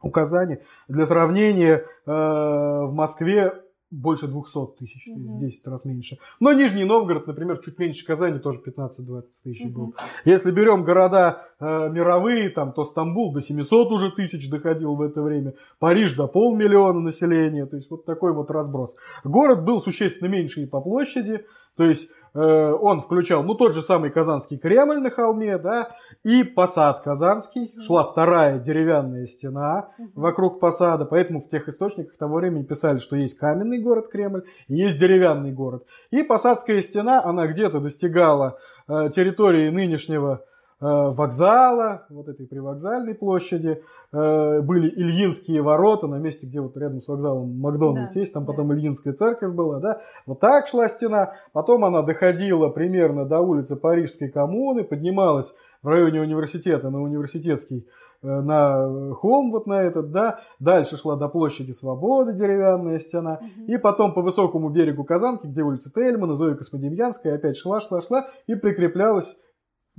у 0.03 0.11
Казани. 0.11 0.59
Для 0.88 1.07
сравнения, 1.07 1.85
э, 2.07 2.11
в 2.11 2.92
Москве 2.92 3.62
больше 3.90 4.29
200 4.29 4.76
тысяч, 4.79 5.09
угу. 5.09 5.40
10 5.40 5.66
раз 5.66 5.85
меньше. 5.85 6.18
Но 6.38 6.53
Нижний 6.53 6.85
Новгород, 6.85 7.26
например, 7.26 7.59
чуть 7.59 7.79
меньше 7.79 8.05
Казани, 8.07 8.38
тоже 8.38 8.61
15-20 8.64 9.22
тысяч 9.42 9.66
угу. 9.66 9.72
был. 9.72 9.94
Если 10.24 10.50
берем 10.50 10.85
города 10.85 11.48
э, 11.59 11.64
мировые, 11.90 12.50
там, 12.50 12.72
то 12.72 12.85
Стамбул 12.85 13.33
до 13.33 13.40
700 13.40 13.90
уже 13.90 14.12
тысяч 14.12 14.48
доходил 14.48 14.94
в 14.94 15.03
это 15.03 15.22
время, 15.22 15.55
Париж 15.79 16.14
до 16.14 16.29
полмиллиона 16.29 17.00
населения, 17.00 17.66
то 17.66 17.76
есть 17.76 17.90
вот 17.90 18.05
такой 18.05 18.33
вот 18.33 18.50
разброс. 18.50 18.94
Город 19.24 19.64
был 19.64 19.81
существенно 19.81 20.29
меньше 20.29 20.62
и 20.62 20.66
по 20.66 20.81
площади, 20.81 21.44
то 21.76 21.85
есть 21.85 22.09
он 22.35 23.01
включал, 23.01 23.43
ну, 23.43 23.55
тот 23.55 23.75
же 23.75 23.83
самый 23.83 24.11
Казанский 24.11 24.59
Кремль 24.59 24.99
на 25.01 25.11
холме, 25.11 25.59
да, 25.59 25.90
и 26.23 26.45
посад 26.45 27.01
Казанский, 27.01 27.75
шла 27.81 28.05
вторая 28.05 28.59
деревянная 28.59 29.27
стена 29.27 29.88
вокруг 30.14 30.61
посада, 30.61 31.05
поэтому 31.05 31.40
в 31.40 31.49
тех 31.49 31.69
источниках 31.69 32.16
того 32.16 32.37
времени 32.37 32.62
писали, 32.62 32.99
что 32.99 33.16
есть 33.16 33.38
каменный 33.38 33.81
город 33.81 34.09
Кремль 34.09 34.45
и 34.69 34.77
есть 34.77 34.99
деревянный 34.99 35.53
город. 35.53 35.85
И 36.11 36.23
посадская 36.23 36.83
стена, 36.83 37.23
она 37.25 37.47
где-то 37.47 37.81
достигала 37.81 38.59
э, 38.88 39.11
территории 39.12 39.69
нынешнего 39.71 40.31
Э, 40.31 40.50
вокзала, 40.81 42.07
вот 42.09 42.29
этой 42.29 42.47
привокзальной 42.47 43.14
площади, 43.14 43.83
э, 44.12 44.61
были 44.62 44.88
Ильинские 44.88 45.61
ворота 45.61 46.07
на 46.07 46.16
месте, 46.16 46.47
где 46.47 46.61
вот 46.61 46.77
рядом 46.77 47.01
с 47.01 47.09
вокзалом 47.09 47.59
Макдональдс 47.61 48.14
да, 48.14 48.21
есть, 48.21 48.33
там 48.33 48.47
потом 48.47 48.69
да. 48.69 48.75
Ильинская 48.75 49.12
церковь 49.12 49.53
была, 49.53 49.79
да, 49.79 50.01
вот 50.25 50.40
так 50.40 50.66
шла 50.69 50.88
стена, 50.88 51.35
потом 51.53 51.85
она 51.85 52.01
доходила 52.01 52.69
примерно 52.69 53.27
до 53.27 53.40
улицы 53.40 53.77
Парижской 53.77 54.31
коммуны, 54.31 54.83
поднималась 54.85 55.55
в 55.83 55.88
районе 55.88 56.23
университета 56.23 56.88
на 56.88 57.03
университетский 57.03 57.87
э, 58.23 58.40
на 58.40 59.14
холм 59.14 59.51
вот 59.51 59.66
на 59.66 59.83
этот, 59.83 60.12
да, 60.12 60.40
дальше 60.61 60.97
шла 60.97 61.16
до 61.16 61.29
площади 61.29 61.73
Свободы 61.73 62.33
деревянная 62.33 63.01
стена, 63.01 63.40
угу. 63.40 63.66
и 63.66 63.77
потом 63.77 64.14
по 64.14 64.23
высокому 64.23 64.71
берегу 64.71 65.05
Казанки, 65.05 65.47
где 65.47 65.62
улица 65.62 65.93
Тельмана, 65.95 66.35
Зоя 66.35 66.55
Космодемьянская, 66.55 67.35
опять 67.35 67.59
шла, 67.59 67.83
шла, 67.83 68.01
шла 68.01 68.29
и 68.47 68.55
прикреплялась 68.55 69.37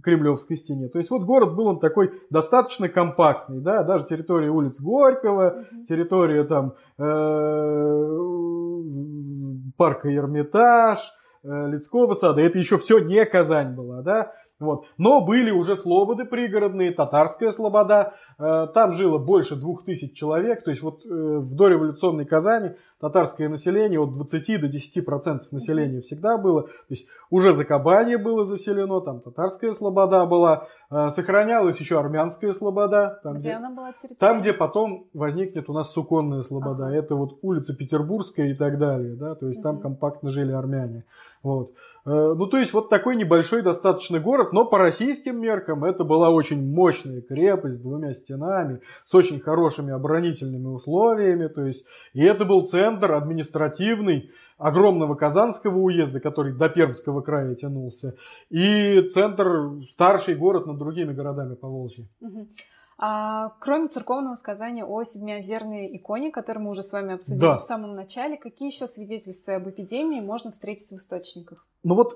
Кремлевской 0.04 0.58
стене. 0.58 0.88
То 0.90 1.00
есть 1.00 1.10
вот 1.12 1.24
город 1.24 1.56
был 1.56 1.68
он 1.68 1.80
такой 1.80 2.12
достаточно 2.30 2.90
компактный, 2.90 3.60
да, 3.60 3.84
даже 3.84 4.06
территория 4.06 4.50
улиц 4.50 4.80
Горького, 4.82 5.64
территория 5.88 6.44
там 6.44 6.74
э, 6.98 8.12
парка 9.78 10.14
Эрмитаж, 10.14 11.00
э, 11.44 11.68
Лицкого 11.70 12.14
сада, 12.14 12.42
это 12.42 12.58
еще 12.58 12.78
все 12.78 13.00
не 13.00 13.26
Казань 13.26 13.76
была, 13.76 14.02
да, 14.02 14.34
Вот. 14.62 14.86
Но 14.98 15.22
были 15.22 15.52
уже 15.52 15.76
слободы 15.76 16.26
пригородные, 16.26 16.92
татарская 16.92 17.52
слобода. 17.52 18.14
Э, 18.38 18.68
там 18.74 18.94
жило 18.94 19.18
больше 19.18 19.56
двух 19.56 19.84
тысяч 19.84 20.14
человек. 20.14 20.64
То 20.64 20.72
есть 20.72 20.84
вот 20.84 21.06
э, 21.06 21.10
в 21.10 21.56
дореволюционной 21.56 22.26
Казани 22.26 22.72
татарское 23.00 23.50
население 23.50 24.00
от 24.00 24.14
20 24.14 24.62
до 24.62 24.68
10 24.68 25.06
процентов 25.06 25.52
населения 25.52 26.02
всегда 26.02 26.38
было. 26.38 26.64
То 26.64 26.70
есть 26.90 27.08
уже 27.30 27.54
Закабанье 27.54 28.18
было 28.18 28.46
заселено, 28.46 29.02
там 29.02 29.20
татарская 29.22 29.74
слобода 29.74 30.26
была. 30.26 30.68
Э, 30.92 31.10
сохранялась 31.10 31.80
еще 31.80 32.00
армянская 32.00 32.54
слобода. 32.54 33.20
Там, 33.24 33.40
где, 33.40 33.50
где 33.50 33.54
она 33.54 33.72
была 33.72 33.92
территория? 33.94 34.20
Там, 34.20 34.42
где 34.42 34.54
потом 34.54 35.08
возникнет 35.14 35.70
у 35.70 35.74
нас 35.74 35.92
суконная 35.92 36.44
слобода. 36.44 36.88
Ага. 36.88 36.96
Это 36.96 37.16
вот 37.16 37.40
улица 37.42 37.76
Петербургская 37.76 38.52
и 38.52 38.54
так 38.54 38.78
далее. 38.78 39.16
Да? 39.16 39.36
То 39.36 39.48
есть 39.48 39.60
угу. 39.60 39.64
там 39.64 39.80
компактно 39.80 40.30
жили 40.30 40.52
армяне. 40.52 41.06
Вот. 41.44 41.74
Э, 42.06 42.34
ну, 42.36 42.48
то 42.48 42.58
есть, 42.58 42.74
вот 42.74 42.90
такой 42.90 43.16
небольшой 43.16 43.62
достаточно 43.62 44.20
город, 44.20 44.54
но 44.54 44.66
по 44.66 44.78
российским 44.78 45.40
меркам 45.40 45.84
это 45.84 46.04
была 46.04 46.30
очень 46.30 46.74
мощная 46.74 47.22
крепость 47.22 47.78
с 47.78 47.82
двумя 47.82 48.14
стенами, 48.14 48.82
с 49.06 49.14
очень 49.14 49.40
хорошими 49.40 49.94
оборонительными 49.94 50.68
условиями, 50.68 51.48
то 51.48 51.66
есть, 51.66 51.86
и 52.14 52.24
это 52.24 52.46
был 52.46 52.66
центр 52.66 53.14
административный 53.14 54.32
огромного 54.58 55.16
Казанского 55.16 55.78
уезда, 55.78 56.20
который 56.20 56.54
до 56.54 56.70
Пермского 56.70 57.22
края 57.22 57.56
тянулся, 57.56 58.16
и 58.50 59.02
центр, 59.10 59.72
старший 59.92 60.36
город 60.36 60.66
над 60.68 60.78
другими 60.78 61.14
городами 61.14 61.56
по 61.56 61.68
Волжье. 61.68 62.08
Угу. 62.20 62.48
А, 63.04 63.54
кроме 63.60 63.88
церковного 63.88 64.36
сказания 64.36 64.86
о 64.86 65.04
седмиозерной 65.04 65.98
иконе, 65.98 66.32
которую 66.32 66.66
мы 66.66 66.70
уже 66.70 66.84
с 66.84 66.94
вами 66.94 67.16
обсудили 67.16 67.40
да. 67.40 67.58
в 67.58 67.64
самом 67.64 67.96
начале, 67.96 68.38
какие 68.38 68.72
еще 68.72 68.88
свидетельства 68.88 69.56
об 69.56 69.68
эпидемии 69.68 70.22
можно 70.22 70.52
встретить 70.52 70.92
в 70.92 70.96
источниках? 70.96 71.66
Ну 71.84 71.96
вот, 71.96 72.14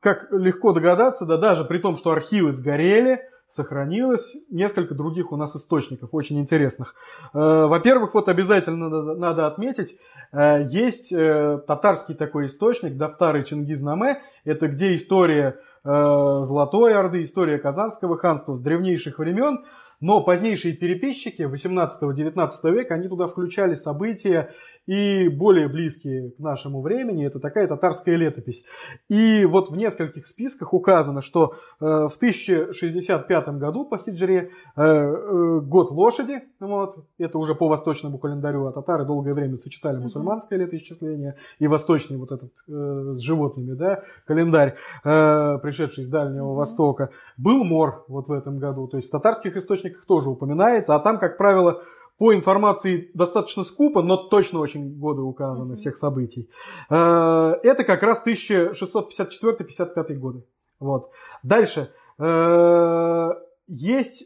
как 0.00 0.30
легко 0.30 0.74
догадаться, 0.74 1.24
да 1.24 1.38
даже 1.38 1.64
при 1.64 1.78
том, 1.78 1.96
что 1.96 2.10
архивы 2.10 2.52
сгорели, 2.52 3.22
сохранилось 3.48 4.36
несколько 4.50 4.94
других 4.94 5.32
у 5.32 5.36
нас 5.36 5.56
источников, 5.56 6.10
очень 6.12 6.38
интересных. 6.40 6.94
Э, 7.32 7.64
во-первых, 7.66 8.12
вот 8.12 8.28
обязательно 8.28 9.14
надо, 9.14 9.46
отметить, 9.46 9.96
э, 10.32 10.66
есть 10.68 11.10
э, 11.10 11.58
татарский 11.66 12.14
такой 12.14 12.46
источник, 12.46 12.98
Дафтары 12.98 13.44
Чингизнаме, 13.44 14.20
это 14.44 14.68
где 14.68 14.94
история 14.94 15.58
Золотой 15.84 16.94
Орды, 16.94 17.24
история 17.24 17.58
Казанского 17.58 18.16
ханства 18.16 18.54
с 18.56 18.62
древнейших 18.62 19.18
времен, 19.18 19.64
но 20.00 20.22
позднейшие 20.22 20.74
переписчики 20.74 21.42
18-19 21.42 22.48
века, 22.72 22.94
они 22.94 23.08
туда 23.08 23.26
включали 23.26 23.74
события 23.74 24.50
и 24.86 25.28
более 25.28 25.68
близкие 25.68 26.30
к 26.30 26.38
нашему 26.38 26.82
времени, 26.82 27.26
это 27.26 27.40
такая 27.40 27.66
татарская 27.66 28.16
летопись. 28.16 28.64
И 29.08 29.44
вот 29.46 29.70
в 29.70 29.76
нескольких 29.76 30.26
списках 30.26 30.74
указано, 30.74 31.20
что 31.20 31.54
э, 31.80 31.84
в 31.84 32.16
1065 32.16 33.48
году 33.58 33.86
по 33.86 33.98
хиджре 33.98 34.50
э, 34.76 34.82
э, 34.82 35.60
год 35.60 35.90
лошади, 35.90 36.42
вот, 36.60 37.06
это 37.18 37.38
уже 37.38 37.54
по 37.54 37.68
восточному 37.68 38.18
календарю, 38.18 38.66
а 38.66 38.72
татары 38.72 39.04
долгое 39.04 39.34
время 39.34 39.56
сочетали 39.56 39.98
мусульманское 39.98 40.58
летоисчисление 40.58 41.36
и 41.58 41.66
восточный 41.66 42.18
вот 42.18 42.32
этот 42.32 42.52
э, 42.68 43.14
с 43.14 43.20
животными, 43.20 43.72
да, 43.74 44.02
календарь, 44.26 44.76
э, 45.04 45.58
пришедший 45.62 46.04
с 46.04 46.08
Дальнего 46.08 46.52
mm-hmm. 46.52 46.56
Востока, 46.56 47.10
был 47.36 47.64
мор 47.64 48.04
вот 48.08 48.28
в 48.28 48.32
этом 48.32 48.58
году, 48.58 48.86
то 48.88 48.96
есть 48.96 49.08
в 49.08 49.12
татарских 49.12 49.56
источниках 49.56 50.04
тоже 50.06 50.30
упоминается, 50.30 50.94
а 50.94 51.00
там, 51.00 51.18
как 51.18 51.38
правило, 51.38 51.82
по 52.18 52.32
информации 52.34 53.10
достаточно 53.14 53.64
скупо, 53.64 54.02
но 54.02 54.16
точно 54.16 54.60
очень 54.60 54.98
годы 54.98 55.22
указаны 55.22 55.76
всех 55.76 55.96
событий. 55.96 56.48
Э, 56.88 57.54
это 57.62 57.84
как 57.84 58.02
раз 58.02 58.24
1654-55 58.24 60.14
годы. 60.14 60.44
Вот. 60.78 61.10
Дальше. 61.42 61.92
Э, 62.18 63.30
есть 63.66 64.24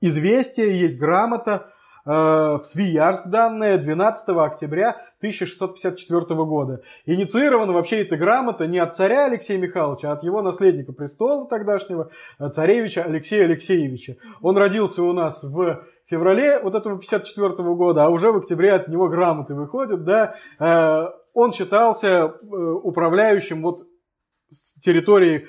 известие, 0.00 0.80
есть 0.80 0.98
грамота 0.98 1.72
э, 2.04 2.10
в 2.10 2.62
Свияжск 2.64 3.28
данная 3.28 3.78
12 3.78 4.28
октября 4.30 4.96
1654 5.18 6.24
года. 6.44 6.82
Инициирована 7.04 7.72
вообще 7.72 8.02
эта 8.02 8.16
грамота 8.16 8.66
не 8.66 8.78
от 8.80 8.96
царя 8.96 9.26
Алексея 9.26 9.58
Михайловича, 9.58 10.10
а 10.10 10.14
от 10.14 10.24
его 10.24 10.42
наследника 10.42 10.92
престола 10.92 11.46
тогдашнего, 11.48 12.10
царевича 12.52 13.04
Алексея 13.04 13.44
Алексеевича. 13.44 14.16
Он 14.42 14.56
родился 14.58 15.02
у 15.02 15.12
нас 15.12 15.44
в 15.44 15.86
феврале 16.10 16.60
вот 16.60 16.74
этого 16.74 16.98
54 16.98 17.48
-го 17.48 17.74
года, 17.74 18.04
а 18.04 18.08
уже 18.08 18.32
в 18.32 18.36
октябре 18.36 18.72
от 18.72 18.88
него 18.88 19.08
грамоты 19.08 19.54
выходят, 19.54 20.04
да, 20.04 20.34
э, 20.58 21.10
он 21.34 21.52
считался 21.52 22.08
э, 22.08 22.28
управляющим 22.82 23.62
вот 23.62 23.86
территории 24.82 25.48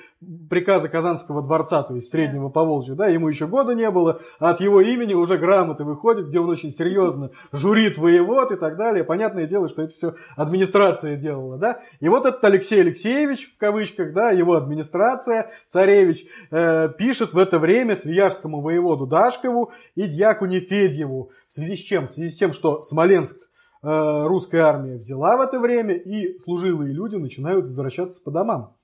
приказа 0.50 0.88
Казанского 0.88 1.42
дворца, 1.42 1.82
то 1.84 1.94
есть 1.94 2.10
Среднего 2.10 2.48
Поволжья, 2.48 2.94
да, 2.94 3.06
ему 3.06 3.28
еще 3.28 3.46
года 3.46 3.74
не 3.74 3.88
было, 3.90 4.20
а 4.40 4.50
от 4.50 4.60
его 4.60 4.80
имени 4.80 5.14
уже 5.14 5.38
грамоты 5.38 5.84
выходят, 5.84 6.28
где 6.28 6.40
он 6.40 6.50
очень 6.50 6.72
серьезно 6.72 7.30
журит 7.52 7.98
воевод 7.98 8.50
и 8.50 8.56
так 8.56 8.76
далее. 8.76 9.04
Понятное 9.04 9.46
дело, 9.46 9.68
что 9.68 9.82
это 9.82 9.94
все 9.94 10.14
администрация 10.36 11.16
делала, 11.16 11.56
да. 11.56 11.80
И 12.00 12.08
вот 12.08 12.26
этот 12.26 12.42
Алексей 12.42 12.80
Алексеевич, 12.80 13.54
в 13.54 13.58
кавычках, 13.58 14.12
да, 14.12 14.30
его 14.30 14.54
администрация, 14.54 15.52
царевич, 15.70 16.26
э, 16.50 16.88
пишет 16.98 17.32
в 17.32 17.38
это 17.38 17.58
время 17.58 17.94
свияжскому 17.94 18.60
воеводу 18.60 19.06
Дашкову 19.06 19.70
и 19.94 20.06
дьякуне 20.08 20.60
Федьеву. 20.60 21.30
В 21.48 21.54
связи 21.54 21.76
с 21.76 21.80
чем? 21.80 22.08
В 22.08 22.12
связи 22.12 22.30
с 22.30 22.36
тем, 22.36 22.52
что 22.52 22.82
Смоленск 22.82 23.36
э, 23.82 24.26
русская 24.26 24.62
армия 24.62 24.96
взяла 24.96 25.36
в 25.36 25.42
это 25.42 25.60
время, 25.60 25.94
и 25.94 26.38
служилые 26.40 26.92
люди 26.92 27.14
начинают 27.14 27.66
возвращаться 27.66 28.20
по 28.20 28.32
домам. 28.32 28.74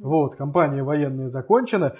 Вот, 0.00 0.36
кампания 0.36 0.82
военная 0.82 1.28
закончена. 1.28 1.96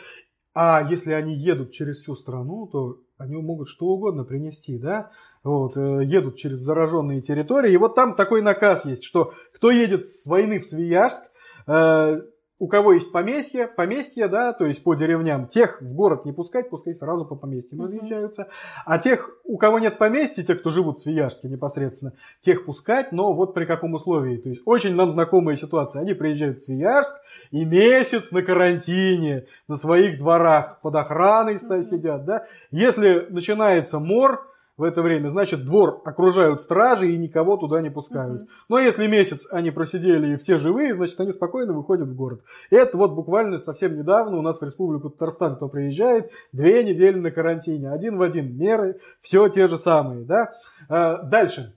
А 0.54 0.82
если 0.88 1.12
они 1.12 1.34
едут 1.34 1.72
через 1.72 1.98
всю 1.98 2.14
страну, 2.16 2.66
то 2.66 3.00
они 3.16 3.36
могут 3.36 3.68
что 3.68 3.86
угодно 3.86 4.24
принести, 4.24 4.78
да? 4.78 5.10
Вот, 5.44 5.76
э, 5.76 6.04
едут 6.04 6.36
через 6.36 6.58
зараженные 6.58 7.22
территории. 7.22 7.72
И 7.72 7.76
вот 7.76 7.94
там 7.94 8.14
такой 8.14 8.42
наказ 8.42 8.84
есть, 8.84 9.04
что 9.04 9.32
кто 9.54 9.70
едет 9.70 10.06
с 10.06 10.26
войны 10.26 10.58
в 10.58 10.66
Свияжск, 10.66 11.22
э, 11.66 12.20
у 12.58 12.66
кого 12.66 12.92
есть 12.92 13.12
поместье, 13.12 13.68
поместье, 13.68 14.26
да, 14.26 14.52
то 14.52 14.66
есть 14.66 14.82
по 14.82 14.94
деревням, 14.94 15.46
тех 15.46 15.80
в 15.80 15.94
город 15.94 16.24
не 16.24 16.32
пускать, 16.32 16.70
пускай 16.70 16.92
сразу 16.92 17.24
по 17.24 17.36
поместьям 17.36 17.80
разъезжаются. 17.82 18.48
А 18.84 18.98
тех, 18.98 19.30
у 19.44 19.58
кого 19.58 19.78
нет 19.78 19.98
поместья, 19.98 20.42
те, 20.42 20.54
кто 20.54 20.70
живут 20.70 20.98
в 20.98 21.02
Свияжске 21.02 21.48
непосредственно, 21.48 22.14
тех 22.40 22.64
пускать, 22.64 23.12
но 23.12 23.32
вот 23.32 23.54
при 23.54 23.64
каком 23.64 23.94
условии. 23.94 24.38
То 24.38 24.48
есть 24.48 24.62
очень 24.64 24.94
нам 24.96 25.12
знакомая 25.12 25.56
ситуация. 25.56 26.02
Они 26.02 26.14
приезжают 26.14 26.58
в 26.58 26.64
Свияжск 26.64 27.14
и 27.52 27.64
месяц 27.64 28.32
на 28.32 28.42
карантине, 28.42 29.46
на 29.68 29.76
своих 29.76 30.18
дворах, 30.18 30.80
под 30.80 30.96
охраной 30.96 31.58
сидят, 31.58 32.24
да. 32.24 32.44
Если 32.70 33.26
начинается 33.30 34.00
мор, 34.00 34.47
в 34.78 34.84
это 34.84 35.02
время, 35.02 35.28
значит, 35.28 35.64
двор 35.64 36.00
окружают 36.04 36.62
стражи 36.62 37.12
и 37.12 37.18
никого 37.18 37.56
туда 37.56 37.82
не 37.82 37.90
пускают. 37.90 38.42
Угу. 38.42 38.48
Но 38.68 38.78
если 38.78 39.08
месяц 39.08 39.46
они 39.50 39.72
просидели 39.72 40.34
и 40.34 40.36
все 40.36 40.56
живые, 40.56 40.94
значит, 40.94 41.20
они 41.20 41.32
спокойно 41.32 41.72
выходят 41.72 42.08
в 42.08 42.14
город. 42.14 42.42
И 42.70 42.76
это 42.76 42.96
вот 42.96 43.12
буквально 43.12 43.58
совсем 43.58 43.98
недавно 43.98 44.38
у 44.38 44.42
нас 44.42 44.60
в 44.60 44.62
Республику 44.62 45.10
Татарстан, 45.10 45.56
кто 45.56 45.68
приезжает, 45.68 46.30
две 46.52 46.84
недели 46.84 47.18
на 47.18 47.32
карантине, 47.32 47.90
один 47.90 48.16
в 48.16 48.22
один, 48.22 48.56
меры, 48.56 49.00
все 49.20 49.48
те 49.48 49.66
же 49.66 49.78
самые, 49.78 50.24
да. 50.24 50.52
А, 50.88 51.22
дальше. 51.24 51.74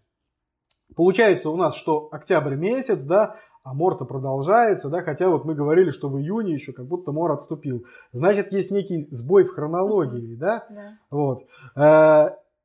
Получается 0.95 1.49
у 1.49 1.55
нас, 1.55 1.75
что 1.75 2.07
октябрь 2.11 2.55
месяц, 2.55 3.03
да, 3.03 3.37
а 3.63 3.73
мор-то 3.73 4.05
продолжается, 4.05 4.89
да, 4.89 5.01
хотя 5.01 5.29
вот 5.29 5.45
мы 5.45 5.55
говорили, 5.55 5.89
что 5.91 6.09
в 6.09 6.19
июне 6.19 6.53
еще 6.53 6.71
как 6.71 6.85
будто 6.85 7.11
мор 7.11 7.31
отступил. 7.31 7.85
Значит, 8.11 8.51
есть 8.51 8.71
некий 8.71 9.07
сбой 9.11 9.43
в 9.43 9.53
хронологии, 9.53 10.35
да? 10.35 10.65
да. 10.69 10.97
Вот. 11.09 11.45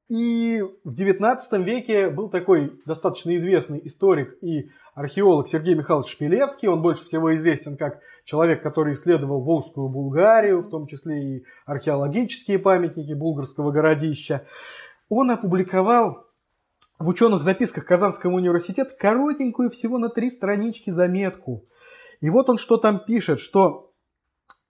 И 0.08 0.62
в 0.84 0.94
XIX 0.94 1.38
веке 1.64 2.10
был 2.10 2.28
такой 2.28 2.80
достаточно 2.86 3.34
известный 3.36 3.80
историк 3.84 4.38
и 4.40 4.70
археолог 4.94 5.48
Сергей 5.48 5.74
Михайлович 5.74 6.12
Шпилевский. 6.12 6.68
Он 6.68 6.80
больше 6.80 7.04
всего 7.04 7.34
известен 7.34 7.76
как 7.76 8.00
человек, 8.24 8.62
который 8.62 8.94
исследовал 8.94 9.40
Волжскую 9.40 9.88
Булгарию, 9.88 10.60
в 10.60 10.70
том 10.70 10.86
числе 10.86 11.38
и 11.38 11.44
археологические 11.64 12.60
памятники 12.60 13.14
булгарского 13.14 13.72
городища. 13.72 14.46
Он 15.08 15.32
опубликовал 15.32 16.26
в 17.00 17.08
ученых 17.08 17.42
записках 17.42 17.84
Казанского 17.84 18.32
университета 18.32 18.94
коротенькую 18.96 19.70
всего 19.70 19.98
на 19.98 20.08
три 20.08 20.30
странички 20.30 20.90
заметку. 20.90 21.64
И 22.20 22.30
вот 22.30 22.48
он 22.48 22.58
что 22.58 22.76
там 22.76 23.00
пишет, 23.00 23.40
что 23.40 23.85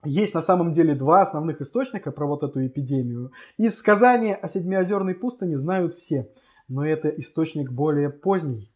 есть 0.03 0.33
на 0.33 0.41
самом 0.41 0.73
деле 0.73 0.95
два 0.95 1.21
основных 1.21 1.61
источника 1.61 2.11
про 2.11 2.25
вот 2.27 2.43
эту 2.43 2.65
эпидемию. 2.65 3.31
Из 3.57 3.77
сказания 3.77 4.35
о 4.35 4.49
Седмиозерной 4.49 5.15
пустыне 5.15 5.57
знают 5.57 5.95
все, 5.95 6.29
но 6.67 6.85
это 6.85 7.09
источник 7.09 7.71
более 7.71 8.09
поздний. 8.09 8.71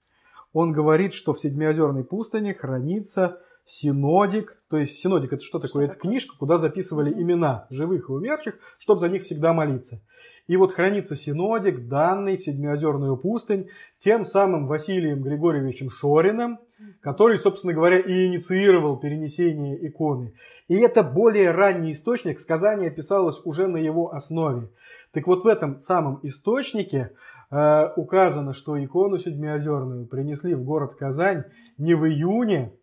Он 0.54 0.72
говорит, 0.74 1.14
что 1.14 1.34
в 1.34 1.40
Седмиозерной 1.40 2.04
пустыне 2.04 2.54
хранится 2.54 3.40
синодик. 3.72 4.58
То 4.70 4.78
есть 4.78 5.00
синодик 5.00 5.34
это 5.34 5.44
что 5.44 5.60
такое? 5.60 5.70
Что 5.70 5.82
это 5.82 5.94
такое? 5.94 6.12
книжка, 6.12 6.36
куда 6.38 6.58
записывали 6.58 7.12
имена 7.12 7.68
живых 7.70 8.10
и 8.10 8.12
умерших, 8.12 8.56
чтобы 8.80 9.00
за 9.00 9.10
них 9.10 9.24
всегда 9.24 9.54
молиться. 9.54 10.02
И 10.48 10.58
вот 10.58 10.74
хранится 10.74 11.16
синодик, 11.16 11.88
данный 11.88 12.38
в 12.38 12.44
Седмиозерную 12.44 13.16
пустынь, 13.16 13.70
тем 14.00 14.26
самым 14.26 14.68
Василием 14.68 15.22
Григорьевичем 15.22 15.90
Шориным, 15.90 16.60
который, 17.00 17.38
собственно 17.38 17.74
говоря, 17.74 18.00
и 18.00 18.26
инициировал 18.26 18.98
перенесение 18.98 19.88
иконы. 19.88 20.34
И 20.68 20.76
это 20.76 21.04
более 21.04 21.52
ранний 21.52 21.94
источник, 21.94 22.40
сказание 22.40 22.90
писалось 22.90 23.40
уже 23.46 23.68
на 23.68 23.78
его 23.78 24.14
основе. 24.14 24.70
Так 25.12 25.28
вот 25.28 25.44
в 25.44 25.48
этом 25.48 25.80
самом 25.80 26.20
источнике 26.24 27.12
э, 27.50 27.90
указано, 27.96 28.54
что 28.54 28.84
икону 28.84 29.20
Седмиозерную 29.20 30.08
принесли 30.08 30.56
в 30.56 30.64
город 30.64 30.96
Казань 30.96 31.46
не 31.78 31.94
в 31.94 32.06
июне, 32.06 32.74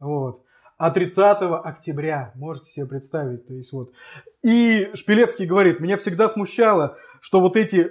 вот, 0.00 0.42
а 0.76 0.90
30 0.90 1.38
октября. 1.64 2.32
Можете 2.36 2.70
себе 2.70 2.86
представить. 2.86 3.46
То 3.46 3.54
есть 3.54 3.72
вот. 3.72 3.92
И 4.42 4.90
Шпилевский 4.94 5.46
говорит, 5.46 5.80
меня 5.80 5.96
всегда 5.96 6.28
смущало, 6.28 6.96
что 7.20 7.40
вот 7.40 7.56
эти 7.56 7.90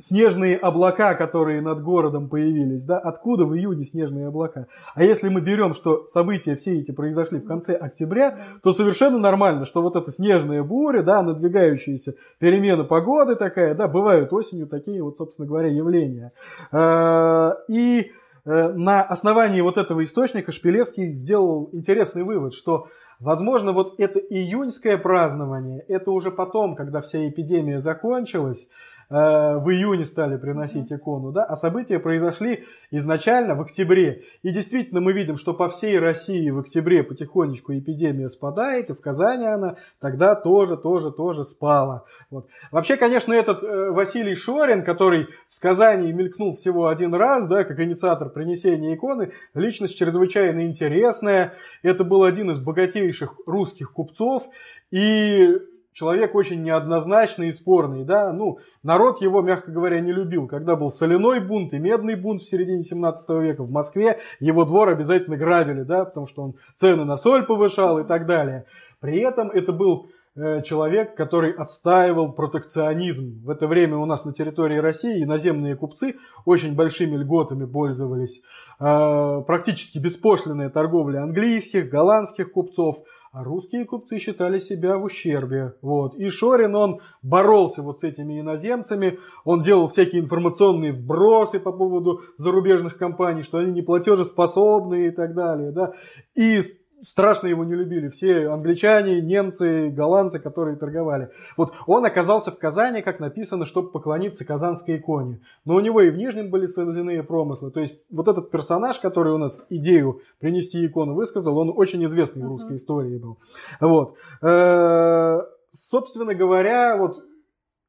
снежные 0.00 0.56
облака, 0.56 1.14
которые 1.14 1.60
над 1.60 1.82
городом 1.82 2.28
появились, 2.28 2.84
да, 2.84 2.98
откуда 2.98 3.44
в 3.44 3.56
июне 3.56 3.84
снежные 3.84 4.28
облака? 4.28 4.68
А 4.94 5.02
если 5.02 5.28
мы 5.28 5.40
берем, 5.40 5.74
что 5.74 6.06
события 6.08 6.54
все 6.54 6.78
эти 6.78 6.92
произошли 6.92 7.38
в 7.38 7.46
конце 7.46 7.74
октября, 7.74 8.38
то 8.62 8.72
совершенно 8.72 9.18
нормально, 9.18 9.64
что 9.64 9.82
вот 9.82 9.96
эта 9.96 10.12
снежная 10.12 10.62
буря, 10.62 11.02
да, 11.02 11.22
надвигающаяся 11.22 12.14
перемена 12.38 12.84
погоды 12.84 13.34
такая, 13.34 13.74
да, 13.74 13.88
бывают 13.88 14.32
осенью 14.32 14.68
такие 14.68 15.02
вот, 15.02 15.16
собственно 15.16 15.48
говоря, 15.48 15.68
явления. 15.68 16.32
Э, 16.70 17.54
И 17.68 18.12
на 18.48 19.02
основании 19.02 19.60
вот 19.60 19.76
этого 19.76 20.04
источника 20.04 20.52
Шпилевский 20.52 21.12
сделал 21.12 21.68
интересный 21.72 22.22
вывод, 22.22 22.54
что 22.54 22.88
Возможно, 23.20 23.72
вот 23.72 23.98
это 23.98 24.20
июньское 24.20 24.96
празднование, 24.96 25.80
это 25.88 26.12
уже 26.12 26.30
потом, 26.30 26.76
когда 26.76 27.00
вся 27.00 27.28
эпидемия 27.28 27.80
закончилась, 27.80 28.68
э, 28.68 28.97
в 29.10 29.70
июне 29.70 30.04
стали 30.04 30.36
приносить 30.36 30.92
икону, 30.92 31.32
да, 31.32 31.44
а 31.44 31.56
события 31.56 31.98
произошли 31.98 32.64
изначально 32.90 33.54
в 33.54 33.62
октябре. 33.62 34.24
И 34.42 34.50
действительно 34.50 35.00
мы 35.00 35.12
видим, 35.12 35.38
что 35.38 35.54
по 35.54 35.68
всей 35.68 35.98
России 35.98 36.50
в 36.50 36.58
октябре 36.58 37.02
потихонечку 37.02 37.72
эпидемия 37.72 38.28
спадает, 38.28 38.90
и 38.90 38.94
в 38.94 39.00
Казани 39.00 39.46
она 39.46 39.76
тогда 40.00 40.34
тоже, 40.34 40.76
тоже, 40.76 41.10
тоже 41.10 41.44
спала. 41.44 42.04
Вот. 42.30 42.48
Вообще, 42.70 42.96
конечно, 42.96 43.32
этот 43.32 43.62
э, 43.62 43.90
Василий 43.90 44.34
Шорин, 44.34 44.84
который 44.84 45.28
в 45.48 45.54
сказании 45.54 46.12
мелькнул 46.12 46.54
всего 46.54 46.88
один 46.88 47.14
раз, 47.14 47.48
да, 47.48 47.64
как 47.64 47.80
инициатор 47.80 48.28
принесения 48.28 48.94
иконы, 48.94 49.32
личность 49.54 49.96
чрезвычайно 49.96 50.66
интересная. 50.66 51.54
Это 51.82 52.04
был 52.04 52.24
один 52.24 52.50
из 52.50 52.58
богатейших 52.58 53.36
русских 53.46 53.92
купцов, 53.92 54.44
и 54.90 55.58
человек 55.98 56.34
очень 56.36 56.62
неоднозначный 56.62 57.48
и 57.48 57.52
спорный, 57.52 58.04
да, 58.04 58.32
ну, 58.32 58.58
народ 58.84 59.20
его, 59.20 59.42
мягко 59.42 59.72
говоря, 59.72 59.98
не 60.00 60.12
любил. 60.12 60.46
Когда 60.46 60.76
был 60.76 60.90
соляной 60.90 61.40
бунт 61.40 61.74
и 61.74 61.78
медный 61.78 62.14
бунт 62.14 62.42
в 62.42 62.48
середине 62.48 62.84
17 62.84 63.28
века 63.40 63.64
в 63.64 63.70
Москве, 63.70 64.20
его 64.38 64.64
двор 64.64 64.90
обязательно 64.90 65.36
грабили, 65.36 65.82
да, 65.82 66.04
потому 66.04 66.28
что 66.28 66.42
он 66.42 66.54
цены 66.76 67.04
на 67.04 67.16
соль 67.16 67.44
повышал 67.46 67.98
и 67.98 68.04
так 68.04 68.26
далее. 68.26 68.66
При 69.00 69.18
этом 69.18 69.50
это 69.50 69.72
был 69.72 70.10
э, 70.36 70.62
человек, 70.62 71.16
который 71.16 71.50
отстаивал 71.50 72.32
протекционизм. 72.32 73.42
В 73.44 73.50
это 73.50 73.66
время 73.66 73.96
у 73.96 74.06
нас 74.06 74.24
на 74.24 74.32
территории 74.32 74.78
России 74.78 75.24
иноземные 75.24 75.74
купцы 75.74 76.14
очень 76.44 76.76
большими 76.76 77.16
льготами 77.16 77.66
пользовались. 77.66 78.40
Э, 78.78 79.42
практически 79.44 79.98
беспошлинная 79.98 80.70
торговля 80.70 81.24
английских, 81.24 81.90
голландских 81.90 82.52
купцов– 82.52 82.98
а 83.38 83.44
русские 83.44 83.84
купцы 83.84 84.18
считали 84.18 84.58
себя 84.58 84.98
в 84.98 85.04
ущербе. 85.04 85.74
Вот. 85.80 86.16
И 86.16 86.28
Шорин, 86.28 86.74
он 86.74 86.98
боролся 87.22 87.82
вот 87.82 88.00
с 88.00 88.02
этими 88.02 88.40
иноземцами, 88.40 89.20
он 89.44 89.62
делал 89.62 89.86
всякие 89.86 90.22
информационные 90.22 90.92
вбросы 90.92 91.60
по 91.60 91.70
поводу 91.70 92.20
зарубежных 92.36 92.98
компаний, 92.98 93.44
что 93.44 93.58
они 93.58 93.70
не 93.70 93.82
платежеспособны 93.82 95.06
и 95.06 95.10
так 95.12 95.34
далее. 95.36 95.70
Да? 95.70 95.92
И 96.34 96.60
страшно 97.02 97.48
его 97.48 97.64
не 97.64 97.74
любили. 97.74 98.08
Все 98.08 98.48
англичане, 98.48 99.20
немцы, 99.20 99.88
голландцы, 99.88 100.38
которые 100.38 100.76
торговали. 100.76 101.30
Вот 101.56 101.72
он 101.86 102.04
оказался 102.04 102.50
в 102.50 102.58
Казани, 102.58 103.02
как 103.02 103.20
написано, 103.20 103.64
чтобы 103.64 103.90
поклониться 103.90 104.44
казанской 104.44 104.96
иконе. 104.96 105.40
Но 105.64 105.74
у 105.74 105.80
него 105.80 106.00
и 106.00 106.10
в 106.10 106.16
Нижнем 106.16 106.50
были 106.50 106.66
соляные 106.66 107.22
промыслы. 107.22 107.70
То 107.70 107.80
есть 107.80 107.98
вот 108.10 108.28
этот 108.28 108.50
персонаж, 108.50 108.98
который 108.98 109.32
у 109.32 109.38
нас 109.38 109.60
идею 109.68 110.20
принести 110.38 110.84
икону 110.84 111.14
высказал, 111.14 111.56
он 111.58 111.72
очень 111.74 112.04
известный 112.06 112.44
в 112.44 112.48
русской 112.48 112.76
истории 112.76 113.18
был. 113.18 113.38
Вот. 113.80 114.16
Э, 114.42 115.40
собственно 115.72 116.34
говоря, 116.34 116.96
вот 116.96 117.22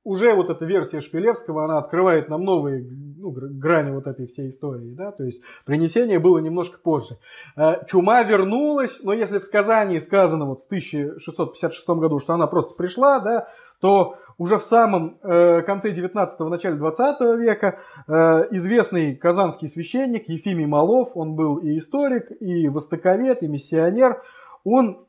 уже 0.09 0.33
вот 0.33 0.49
эта 0.49 0.65
версия 0.65 1.01
Шпилевского, 1.01 1.65
она 1.65 1.77
открывает 1.77 2.29
нам 2.29 2.43
новые 2.43 2.83
ну, 2.83 3.29
грани 3.31 3.91
вот 3.91 4.07
этой 4.07 4.25
всей 4.25 4.49
истории, 4.49 4.95
да, 4.95 5.11
то 5.11 5.23
есть 5.23 5.43
принесение 5.65 6.17
было 6.17 6.39
немножко 6.39 6.79
позже. 6.79 7.19
Э, 7.55 7.85
чума 7.87 8.23
вернулась, 8.23 9.01
но 9.03 9.13
если 9.13 9.37
в 9.37 9.43
сказании 9.43 9.99
сказано 9.99 10.45
вот 10.45 10.61
в 10.61 10.65
1656 10.65 11.87
году, 11.89 12.19
что 12.19 12.33
она 12.33 12.47
просто 12.47 12.73
пришла, 12.75 13.19
да, 13.19 13.49
то 13.81 14.15
уже 14.39 14.57
в 14.57 14.63
самом 14.63 15.19
э, 15.21 15.61
конце 15.61 15.91
19-го, 15.91 16.49
начале 16.49 16.77
20 16.77 17.21
века 17.37 17.77
э, 18.07 18.11
известный 18.49 19.15
казанский 19.15 19.69
священник 19.69 20.27
Ефимий 20.27 20.65
Малов, 20.65 21.15
он 21.15 21.35
был 21.35 21.57
и 21.57 21.77
историк, 21.77 22.31
и 22.41 22.67
востоковед, 22.67 23.43
и 23.43 23.47
миссионер, 23.47 24.23
он 24.63 25.05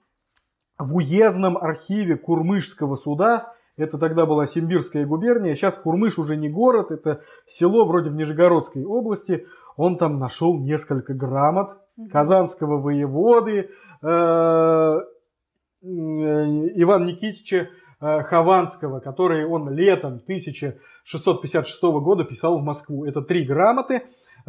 в 0.79 0.97
уездном 0.97 1.57
архиве 1.57 2.17
Курмышского 2.19 2.97
суда 2.97 3.55
это 3.77 3.99
тогда 3.99 4.27
была 4.27 4.47
Симбирская 4.47 5.07
губерния. 5.07 5.55
Сейчас 5.55 5.79
Курмыш 5.79 6.19
уже 6.19 6.37
не 6.37 6.49
город, 6.49 6.91
это 6.91 7.23
село 7.47 7.85
вроде 7.87 8.11
в 8.11 8.15
Нижегородской 8.15 8.85
области. 8.85 9.47
Он 9.77 9.97
там 9.97 10.17
нашел 10.17 10.59
несколько 10.59 11.15
грамот 11.15 11.79
казанского 12.11 12.81
воеводы 12.81 13.71
э, 14.03 14.07
Ивана 15.83 17.05
Никитича 17.05 17.69
э, 18.01 18.23
Хованского, 18.23 19.01
которые 19.01 19.47
он 19.47 19.71
летом 19.71 20.21
1656 20.25 21.83
года 21.83 22.25
писал 22.25 22.59
в 22.59 22.63
Москву. 22.63 23.05
Это 23.07 23.23
три 23.23 23.45
грамоты. 23.45 24.03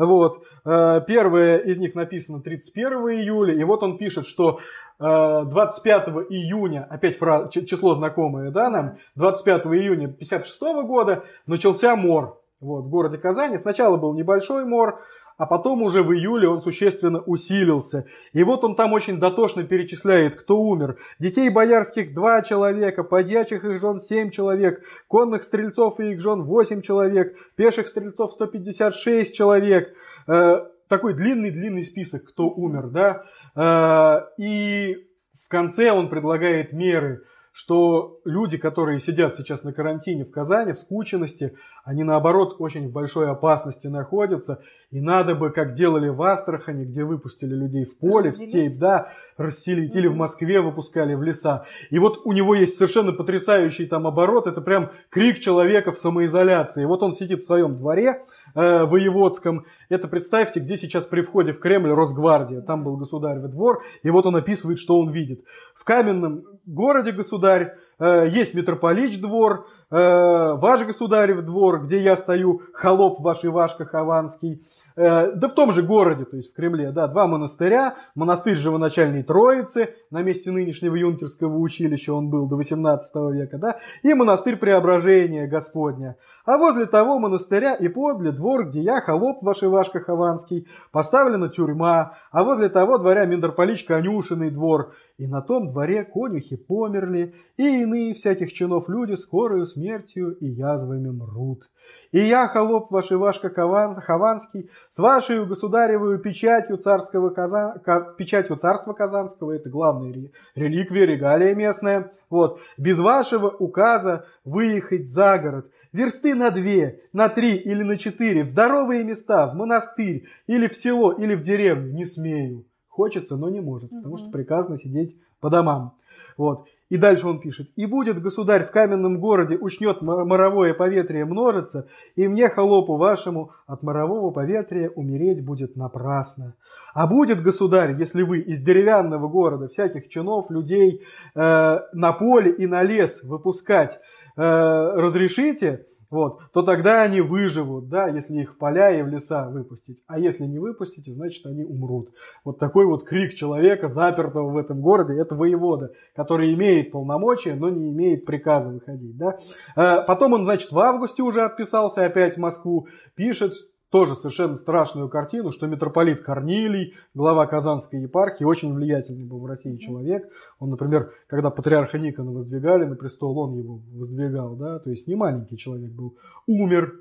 Вот. 0.05 0.43
Э, 0.65 1.01
первая 1.05 1.57
из 1.57 1.77
них 1.77 1.95
написана 1.95 2.41
31 2.41 2.91
июля, 3.21 3.53
и 3.53 3.63
вот 3.63 3.83
он 3.83 3.97
пишет, 3.97 4.25
что 4.25 4.59
25 4.99 6.07
э, 6.07 6.11
июня, 6.29 6.87
опять 6.89 7.17
фраз, 7.17 7.51
число 7.51 7.93
знакомое, 7.93 8.51
да, 8.51 8.69
нам, 8.69 8.97
25 9.15 9.65
июня 9.67 10.07
56 10.07 10.61
года 10.85 11.23
начался 11.45 11.95
мор 11.95 12.39
вот, 12.59 12.85
в 12.85 12.89
городе 12.89 13.17
Казани. 13.17 13.57
Сначала 13.57 13.97
был 13.97 14.13
небольшой 14.13 14.65
мор, 14.65 15.01
а 15.37 15.45
потом 15.45 15.81
уже 15.81 16.03
в 16.03 16.13
июле 16.13 16.47
он 16.47 16.61
существенно 16.61 17.19
усилился. 17.21 18.05
И 18.33 18.43
вот 18.43 18.63
он 18.63 18.75
там 18.75 18.93
очень 18.93 19.19
дотошно 19.19 19.63
перечисляет, 19.63 20.35
кто 20.35 20.59
умер. 20.59 20.97
Детей 21.19 21.49
боярских 21.49 22.13
два 22.13 22.41
человека, 22.41 23.03
подьячих 23.03 23.63
их 23.65 23.81
жен 23.81 23.99
семь 23.99 24.31
человек, 24.31 24.83
конных 25.07 25.43
стрельцов 25.43 25.99
и 25.99 26.11
их 26.11 26.21
жен 26.21 26.43
восемь 26.43 26.81
человек, 26.81 27.35
пеших 27.55 27.87
стрельцов 27.87 28.33
156 28.33 29.35
человек. 29.35 29.95
Э, 30.27 30.65
такой 30.87 31.13
длинный-длинный 31.13 31.85
список, 31.85 32.25
кто 32.25 32.49
умер, 32.49 32.89
да. 32.89 33.23
Э, 33.55 34.27
и 34.37 35.07
в 35.33 35.47
конце 35.47 35.91
он 35.91 36.09
предлагает 36.09 36.73
меры, 36.73 37.23
что 37.51 38.21
люди, 38.23 38.57
которые 38.57 38.99
сидят 38.99 39.35
сейчас 39.35 39.63
на 39.63 39.73
карантине 39.73 40.23
в 40.23 40.31
Казани, 40.31 40.71
в 40.71 40.79
скученности, 40.79 41.57
они 41.83 42.03
наоборот 42.03 42.55
очень 42.59 42.87
в 42.87 42.91
большой 42.91 43.29
опасности 43.29 43.87
находятся. 43.87 44.61
И 44.89 45.01
надо 45.01 45.35
бы, 45.35 45.49
как 45.49 45.73
делали 45.73 46.07
в 46.07 46.21
Астрахани, 46.21 46.85
где 46.85 47.03
выпустили 47.03 47.53
людей 47.53 47.85
в 47.85 47.97
поле, 47.97 48.29
Разделить. 48.29 48.53
в 48.53 48.57
степь, 48.67 48.79
да, 48.79 49.11
расселить, 49.35 49.93
mm-hmm. 49.93 49.99
или 49.99 50.07
в 50.07 50.15
Москве 50.15 50.61
выпускали 50.61 51.13
в 51.13 51.23
леса. 51.23 51.65
И 51.89 51.99
вот 51.99 52.21
у 52.23 52.31
него 52.31 52.55
есть 52.55 52.77
совершенно 52.77 53.11
потрясающий 53.11 53.85
там 53.85 54.07
оборот, 54.07 54.47
это 54.47 54.61
прям 54.61 54.91
крик 55.09 55.39
человека 55.39 55.91
в 55.91 55.97
самоизоляции. 55.97 56.83
И 56.83 56.85
вот 56.85 57.03
он 57.03 57.13
сидит 57.13 57.41
в 57.41 57.45
своем 57.45 57.77
дворе, 57.77 58.21
э, 58.55 58.85
воеводском. 58.85 59.65
Это 59.89 60.07
представьте, 60.07 60.59
где 60.59 60.77
сейчас 60.77 61.05
при 61.05 61.21
входе 61.21 61.53
в 61.53 61.59
Кремль 61.59 61.91
Росгвардия. 61.91 62.61
Там 62.61 62.83
был 62.83 62.97
государевый 62.97 63.49
двор. 63.49 63.83
И 64.03 64.09
вот 64.09 64.25
он 64.25 64.35
описывает, 64.35 64.79
что 64.79 64.99
он 64.99 65.09
видит. 65.09 65.43
В 65.75 65.83
каменном 65.83 66.43
городе 66.65 67.11
государь, 67.11 67.75
э, 67.99 68.27
есть 68.29 68.53
митрополич 68.53 69.19
двор, 69.19 69.67
э, 69.91 70.53
ваш 70.55 70.85
государев 70.85 71.43
двор, 71.43 71.83
где 71.83 72.01
я 72.01 72.15
стою, 72.15 72.61
холоп 72.73 73.19
ваш 73.19 73.43
Ивашка 73.43 73.85
Хованский, 73.85 74.63
Э, 74.95 75.31
да 75.31 75.47
в 75.47 75.53
том 75.53 75.71
же 75.71 75.83
городе, 75.83 76.25
то 76.25 76.37
есть 76.37 76.51
в 76.51 76.55
Кремле, 76.55 76.91
да, 76.91 77.07
два 77.07 77.27
монастыря, 77.27 77.95
монастырь 78.15 78.55
Живоначальной 78.55 79.23
Троицы, 79.23 79.95
на 80.09 80.21
месте 80.21 80.51
нынешнего 80.51 80.95
юнкерского 80.95 81.57
училища 81.57 82.13
он 82.13 82.29
был 82.29 82.47
до 82.47 82.57
18 82.57 83.15
века, 83.33 83.57
да, 83.57 83.79
и 84.03 84.13
монастырь 84.13 84.57
Преображения 84.57 85.47
Господня. 85.47 86.17
А 86.45 86.57
возле 86.57 86.85
того 86.85 87.19
монастыря 87.19 87.75
и 87.75 87.87
подле 87.87 88.31
двор, 88.31 88.67
где 88.67 88.81
я, 88.81 88.99
холоп 88.99 89.41
ваш 89.41 89.63
Ивашка 89.63 90.01
Хованский, 90.01 90.67
поставлена 90.91 91.49
тюрьма, 91.49 92.17
а 92.31 92.43
возле 92.43 92.67
того 92.67 92.97
дворя 92.97 93.25
митрополич 93.25 93.85
Конюшиный 93.85 94.49
двор, 94.49 94.93
и 95.17 95.27
на 95.27 95.41
том 95.41 95.67
дворе 95.67 96.03
конюхи 96.03 96.57
померли, 96.57 97.35
и 97.55 97.83
иные 97.83 98.13
всяких 98.13 98.53
чинов 98.53 98.89
люди 98.89 99.13
скорою 99.13 99.67
смертью 99.81 100.37
и 100.39 100.47
язвами 100.47 101.09
мрут. 101.09 101.67
И 102.11 102.19
я, 102.19 102.47
холоп 102.47 102.91
ваш 102.91 103.11
Ивашка 103.11 103.49
Хованский, 103.49 104.69
с 104.95 104.97
вашей 104.97 105.43
государевою 105.45 106.19
печатью, 106.19 106.77
царского 106.77 107.29
Казан... 107.31 107.79
печатью 108.17 108.57
царства 108.57 108.93
Казанского, 108.93 109.53
это 109.53 109.69
главная 109.69 110.13
реликвия, 110.55 111.05
регалия 111.05 111.55
местная, 111.55 112.11
вот, 112.29 112.59
без 112.77 112.99
вашего 112.99 113.47
указа 113.47 114.25
выехать 114.45 115.09
за 115.09 115.39
город, 115.39 115.71
версты 115.91 116.35
на 116.35 116.51
две, 116.51 117.01
на 117.11 117.27
три 117.29 117.55
или 117.55 117.81
на 117.83 117.97
четыре, 117.97 118.43
в 118.43 118.49
здоровые 118.49 119.03
места, 119.03 119.47
в 119.47 119.55
монастырь, 119.55 120.27
или 120.47 120.67
в 120.67 120.75
село, 120.75 121.11
или 121.11 121.33
в 121.33 121.41
деревню, 121.41 121.91
не 121.91 122.05
смею. 122.05 122.65
Хочется, 122.87 123.35
но 123.35 123.49
не 123.49 123.61
может, 123.61 123.89
потому 123.89 124.17
что 124.17 124.29
приказано 124.29 124.77
сидеть 124.77 125.17
по 125.39 125.49
домам. 125.49 125.95
Вот. 126.37 126.67
И 126.91 126.97
дальше 126.97 127.25
он 127.25 127.39
пишет. 127.39 127.69
«И 127.77 127.85
будет 127.85 128.21
государь 128.21 128.65
в 128.65 128.71
каменном 128.71 129.21
городе, 129.21 129.55
учнет 129.55 130.01
моровое 130.01 130.73
поветрие 130.73 131.23
множиться, 131.23 131.87
и 132.17 132.27
мне, 132.27 132.49
холопу 132.49 132.97
вашему, 132.97 133.51
от 133.65 133.81
морового 133.81 134.31
поветрия 134.31 134.89
умереть 134.89 135.41
будет 135.41 135.77
напрасно. 135.77 136.55
А 136.93 137.07
будет 137.07 137.41
государь, 137.41 137.95
если 137.97 138.23
вы 138.23 138.39
из 138.39 138.59
деревянного 138.59 139.29
города 139.29 139.69
всяких 139.69 140.09
чинов, 140.09 140.51
людей 140.51 141.01
э, 141.33 141.79
на 141.93 142.11
поле 142.11 142.51
и 142.51 142.67
на 142.67 142.83
лес 142.83 143.23
выпускать 143.23 143.97
э, 144.35 144.41
разрешите, 144.41 145.85
вот, 146.11 146.41
то 146.53 146.61
тогда 146.61 147.03
они 147.03 147.21
выживут, 147.21 147.87
да, 147.87 148.07
если 148.07 148.41
их 148.41 148.53
в 148.53 148.57
поля 148.57 148.91
и 148.91 149.01
в 149.01 149.07
леса 149.07 149.47
выпустить. 149.47 149.97
А 150.07 150.19
если 150.19 150.43
не 150.43 150.59
выпустите, 150.59 151.13
значит 151.13 151.45
они 151.45 151.63
умрут. 151.63 152.09
Вот 152.43 152.59
такой 152.59 152.85
вот 152.85 153.05
крик 153.05 153.33
человека, 153.33 153.87
запертого 153.87 154.51
в 154.51 154.57
этом 154.57 154.81
городе, 154.81 155.17
это 155.17 155.35
воевода, 155.35 155.93
который 156.13 156.53
имеет 156.53 156.91
полномочия, 156.91 157.55
но 157.55 157.69
не 157.69 157.89
имеет 157.91 158.25
приказа 158.25 158.69
выходить. 158.69 159.17
Да. 159.17 159.37
Э, 159.77 160.03
потом 160.05 160.33
он, 160.33 160.43
значит, 160.43 160.73
в 160.73 160.79
августе 160.79 161.23
уже 161.23 161.43
отписался 161.45 162.05
опять 162.05 162.35
в 162.35 162.39
Москву, 162.39 162.87
пишет, 163.15 163.53
тоже 163.91 164.15
совершенно 164.15 164.55
страшную 164.55 165.09
картину, 165.09 165.51
что 165.51 165.67
митрополит 165.67 166.21
Корнилий, 166.21 166.95
глава 167.13 167.45
Казанской 167.45 168.01
епархии, 168.01 168.45
очень 168.45 168.73
влиятельный 168.73 169.25
был 169.25 169.39
в 169.39 169.45
России 169.45 169.75
человек. 169.77 170.31
Он, 170.59 170.69
например, 170.69 171.11
когда 171.27 171.49
патриарха 171.49 171.99
Никона 171.99 172.31
воздвигали 172.31 172.85
на 172.85 172.95
престол, 172.95 173.37
он 173.37 173.53
его 173.53 173.81
воздвигал, 173.93 174.55
да, 174.55 174.79
то 174.79 174.89
есть 174.89 175.07
не 175.07 175.15
маленький 175.15 175.57
человек 175.57 175.91
был, 175.91 176.17
умер. 176.47 176.93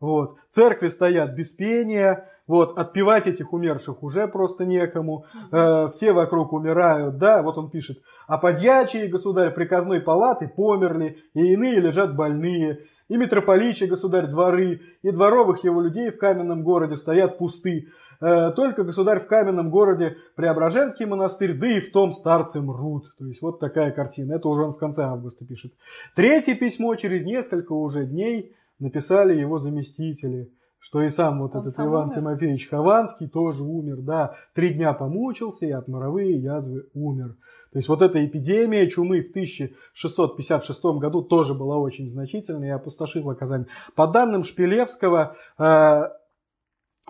Вот. 0.00 0.36
Церкви 0.50 0.88
стоят 0.88 1.34
без 1.34 1.48
пения, 1.50 2.28
вот, 2.48 2.76
отпевать 2.76 3.28
этих 3.28 3.52
умерших 3.52 4.02
уже 4.02 4.26
просто 4.26 4.64
некому, 4.64 5.26
э, 5.52 5.88
все 5.92 6.12
вокруг 6.12 6.52
умирают, 6.52 7.18
да, 7.18 7.42
вот 7.42 7.58
он 7.58 7.70
пишет, 7.70 7.98
а 8.26 8.38
подьячие, 8.38 9.06
государь, 9.06 9.52
приказной 9.52 10.00
палаты 10.00 10.48
померли, 10.48 11.18
и 11.34 11.52
иные 11.52 11.78
лежат 11.78 12.16
больные, 12.16 12.86
и 13.08 13.16
митрополичи, 13.16 13.84
государь, 13.84 14.26
дворы, 14.26 14.80
и 15.02 15.10
дворовых 15.10 15.62
его 15.64 15.80
людей 15.80 16.10
в 16.10 16.18
каменном 16.18 16.62
городе 16.62 16.96
стоят 16.96 17.38
пусты. 17.38 17.88
Э, 18.20 18.50
только 18.50 18.82
государь 18.82 19.20
в 19.20 19.26
каменном 19.26 19.70
городе 19.70 20.16
Преображенский 20.34 21.06
монастырь, 21.06 21.54
да 21.54 21.68
и 21.68 21.80
в 21.80 21.92
том 21.92 22.12
старцы 22.12 22.60
мрут. 22.60 23.14
То 23.18 23.26
есть 23.26 23.40
вот 23.40 23.60
такая 23.60 23.92
картина. 23.92 24.34
Это 24.34 24.48
уже 24.48 24.64
он 24.64 24.72
в 24.72 24.78
конце 24.78 25.04
августа 25.04 25.46
пишет. 25.46 25.72
Третье 26.14 26.54
письмо 26.54 26.94
через 26.96 27.24
несколько 27.24 27.72
уже 27.72 28.04
дней 28.04 28.54
написали 28.78 29.38
его 29.38 29.58
заместители 29.58 30.50
что 30.78 31.02
и 31.02 31.10
сам 31.10 31.40
вот 31.40 31.54
Он 31.54 31.62
этот 31.62 31.74
сам 31.74 31.88
Иван 31.88 32.04
умер? 32.04 32.14
Тимофеевич 32.14 32.68
Хованский 32.68 33.28
тоже 33.28 33.62
умер, 33.62 33.98
да, 33.98 34.36
три 34.54 34.70
дня 34.70 34.92
помучился 34.92 35.66
и 35.66 35.70
от 35.70 35.88
моровые 35.88 36.36
язвы 36.38 36.86
умер. 36.94 37.36
То 37.72 37.78
есть 37.78 37.88
вот 37.88 38.00
эта 38.00 38.24
эпидемия 38.24 38.88
чумы 38.88 39.20
в 39.20 39.30
1656 39.30 40.84
году 40.98 41.22
тоже 41.22 41.54
была 41.54 41.76
очень 41.76 42.08
значительной 42.08 42.68
и 42.68 42.70
опустошила 42.70 43.34
Казань. 43.34 43.66
По 43.94 44.06
данным 44.06 44.42
Шпилевского, 44.42 45.36
э, 45.58 46.08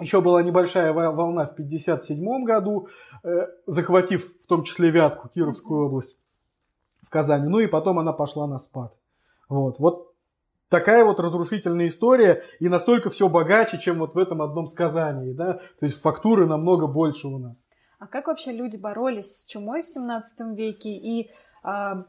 еще 0.01 0.21
была 0.21 0.43
небольшая 0.43 0.93
волна 0.93 1.47
в 1.47 1.53
1957 1.53 2.45
году, 2.45 2.89
э, 3.23 3.47
захватив 3.67 4.33
в 4.43 4.47
том 4.47 4.65
числе 4.65 4.91
Вятку, 4.91 5.29
Кировскую 5.29 5.87
область 5.87 6.17
в 7.03 7.11
Казани. 7.11 7.47
Ну 7.49 7.61
и 7.61 7.69
потом 7.69 7.99
она 8.01 8.13
пошла 8.13 8.47
на 8.49 8.59
спад. 8.59 8.95
Вот, 9.49 9.79
вот 9.79 10.08
такая 10.69 11.05
вот 11.05 11.21
разрушительная 11.21 11.89
история 11.89 12.43
и 12.61 12.69
настолько 12.69 13.11
все 13.11 13.29
богаче, 13.29 13.79
чем 13.79 13.99
вот 13.99 14.15
в 14.15 14.19
этом 14.19 14.43
одном 14.43 14.67
сказании, 14.67 15.33
да, 15.33 15.55
то 15.55 15.87
есть 15.87 16.01
фактуры 16.01 16.47
намного 16.47 16.87
больше 16.87 17.29
у 17.29 17.39
нас. 17.39 17.67
А 17.99 18.07
как 18.07 18.29
вообще 18.29 18.53
люди 18.53 18.77
боролись 18.77 19.41
с 19.41 19.47
чумой 19.47 19.83
в 19.83 19.87
17 19.87 20.57
веке 20.57 20.91
и 20.91 21.31
а, 21.63 22.05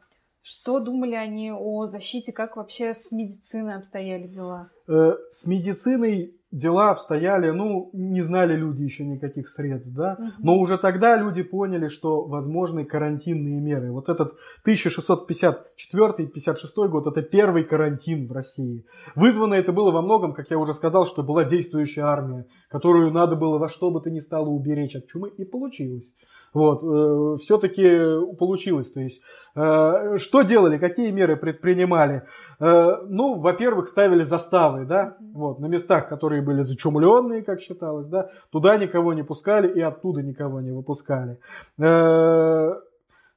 что 0.49 0.79
думали 0.79 1.13
они 1.13 1.51
о 1.51 1.85
защите, 1.85 2.33
как 2.33 2.57
вообще 2.57 2.95
с 2.95 3.11
медициной 3.11 3.75
обстояли 3.75 4.27
дела? 4.27 4.71
Э, 4.87 5.11
с 5.29 5.45
медициной 5.45 6.33
дела 6.51 6.89
обстояли, 6.89 7.51
ну, 7.51 7.91
не 7.93 8.23
знали 8.23 8.55
люди 8.55 8.81
еще 8.81 9.05
никаких 9.05 9.47
средств, 9.47 9.93
да, 9.93 10.15
угу. 10.17 10.31
но 10.39 10.57
уже 10.57 10.79
тогда 10.79 11.15
люди 11.17 11.43
поняли, 11.43 11.89
что 11.89 12.25
возможны 12.25 12.83
карантинные 12.83 13.61
меры. 13.61 13.91
Вот 13.91 14.09
этот 14.09 14.33
1654-56 14.65 16.87
год, 16.87 17.05
это 17.05 17.21
первый 17.21 17.63
карантин 17.63 18.27
в 18.27 18.31
России. 18.31 18.87
Вызвано 19.13 19.53
это 19.53 19.71
было 19.71 19.91
во 19.91 20.01
многом, 20.01 20.33
как 20.33 20.49
я 20.49 20.57
уже 20.57 20.73
сказал, 20.73 21.05
что 21.05 21.21
была 21.21 21.45
действующая 21.45 22.05
армия, 22.05 22.47
которую 22.69 23.11
надо 23.11 23.35
было 23.35 23.59
во 23.59 23.69
что 23.69 23.91
бы 23.91 24.01
то 24.01 24.09
ни 24.09 24.19
стало 24.19 24.47
уберечь 24.47 24.95
от 24.95 25.05
чумы, 25.05 25.29
и 25.29 25.45
получилось. 25.45 26.11
Вот, 26.53 26.83
э, 26.83 27.37
все-таки 27.41 28.35
получилось. 28.37 28.91
То 28.91 28.99
есть, 29.01 29.21
э, 29.55 30.17
что 30.17 30.41
делали, 30.41 30.77
какие 30.77 31.11
меры 31.11 31.35
предпринимали? 31.35 32.23
Э, 32.59 32.97
ну, 33.07 33.35
во-первых, 33.35 33.87
ставили 33.87 34.23
заставы, 34.23 34.85
да, 34.85 35.15
вот, 35.19 35.59
на 35.59 35.67
местах, 35.67 36.09
которые 36.09 36.41
были 36.41 36.63
зачумленные, 36.63 37.43
как 37.43 37.61
считалось, 37.61 38.07
да, 38.07 38.31
туда 38.51 38.77
никого 38.77 39.13
не 39.13 39.23
пускали 39.23 39.71
и 39.71 39.79
оттуда 39.79 40.23
никого 40.23 40.61
не 40.61 40.71
выпускали. 40.71 41.39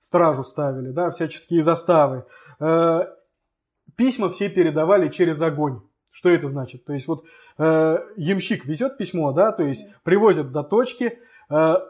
Стражу 0.00 0.44
ставили, 0.44 0.90
да, 0.90 1.10
всяческие 1.10 1.62
заставы. 1.62 2.24
Письма 3.96 4.30
все 4.30 4.48
передавали 4.48 5.08
через 5.08 5.40
огонь. 5.40 5.80
Что 6.10 6.28
это 6.28 6.48
значит? 6.48 6.84
То 6.84 6.92
есть 6.92 7.08
вот 7.08 7.24
э, 7.58 7.98
ямщик 8.16 8.66
везет 8.66 8.98
письмо, 8.98 9.32
да, 9.32 9.52
то 9.52 9.62
есть 9.62 9.86
привозят 10.02 10.52
до 10.52 10.62
точки, 10.62 11.06
Э, 11.06 11.14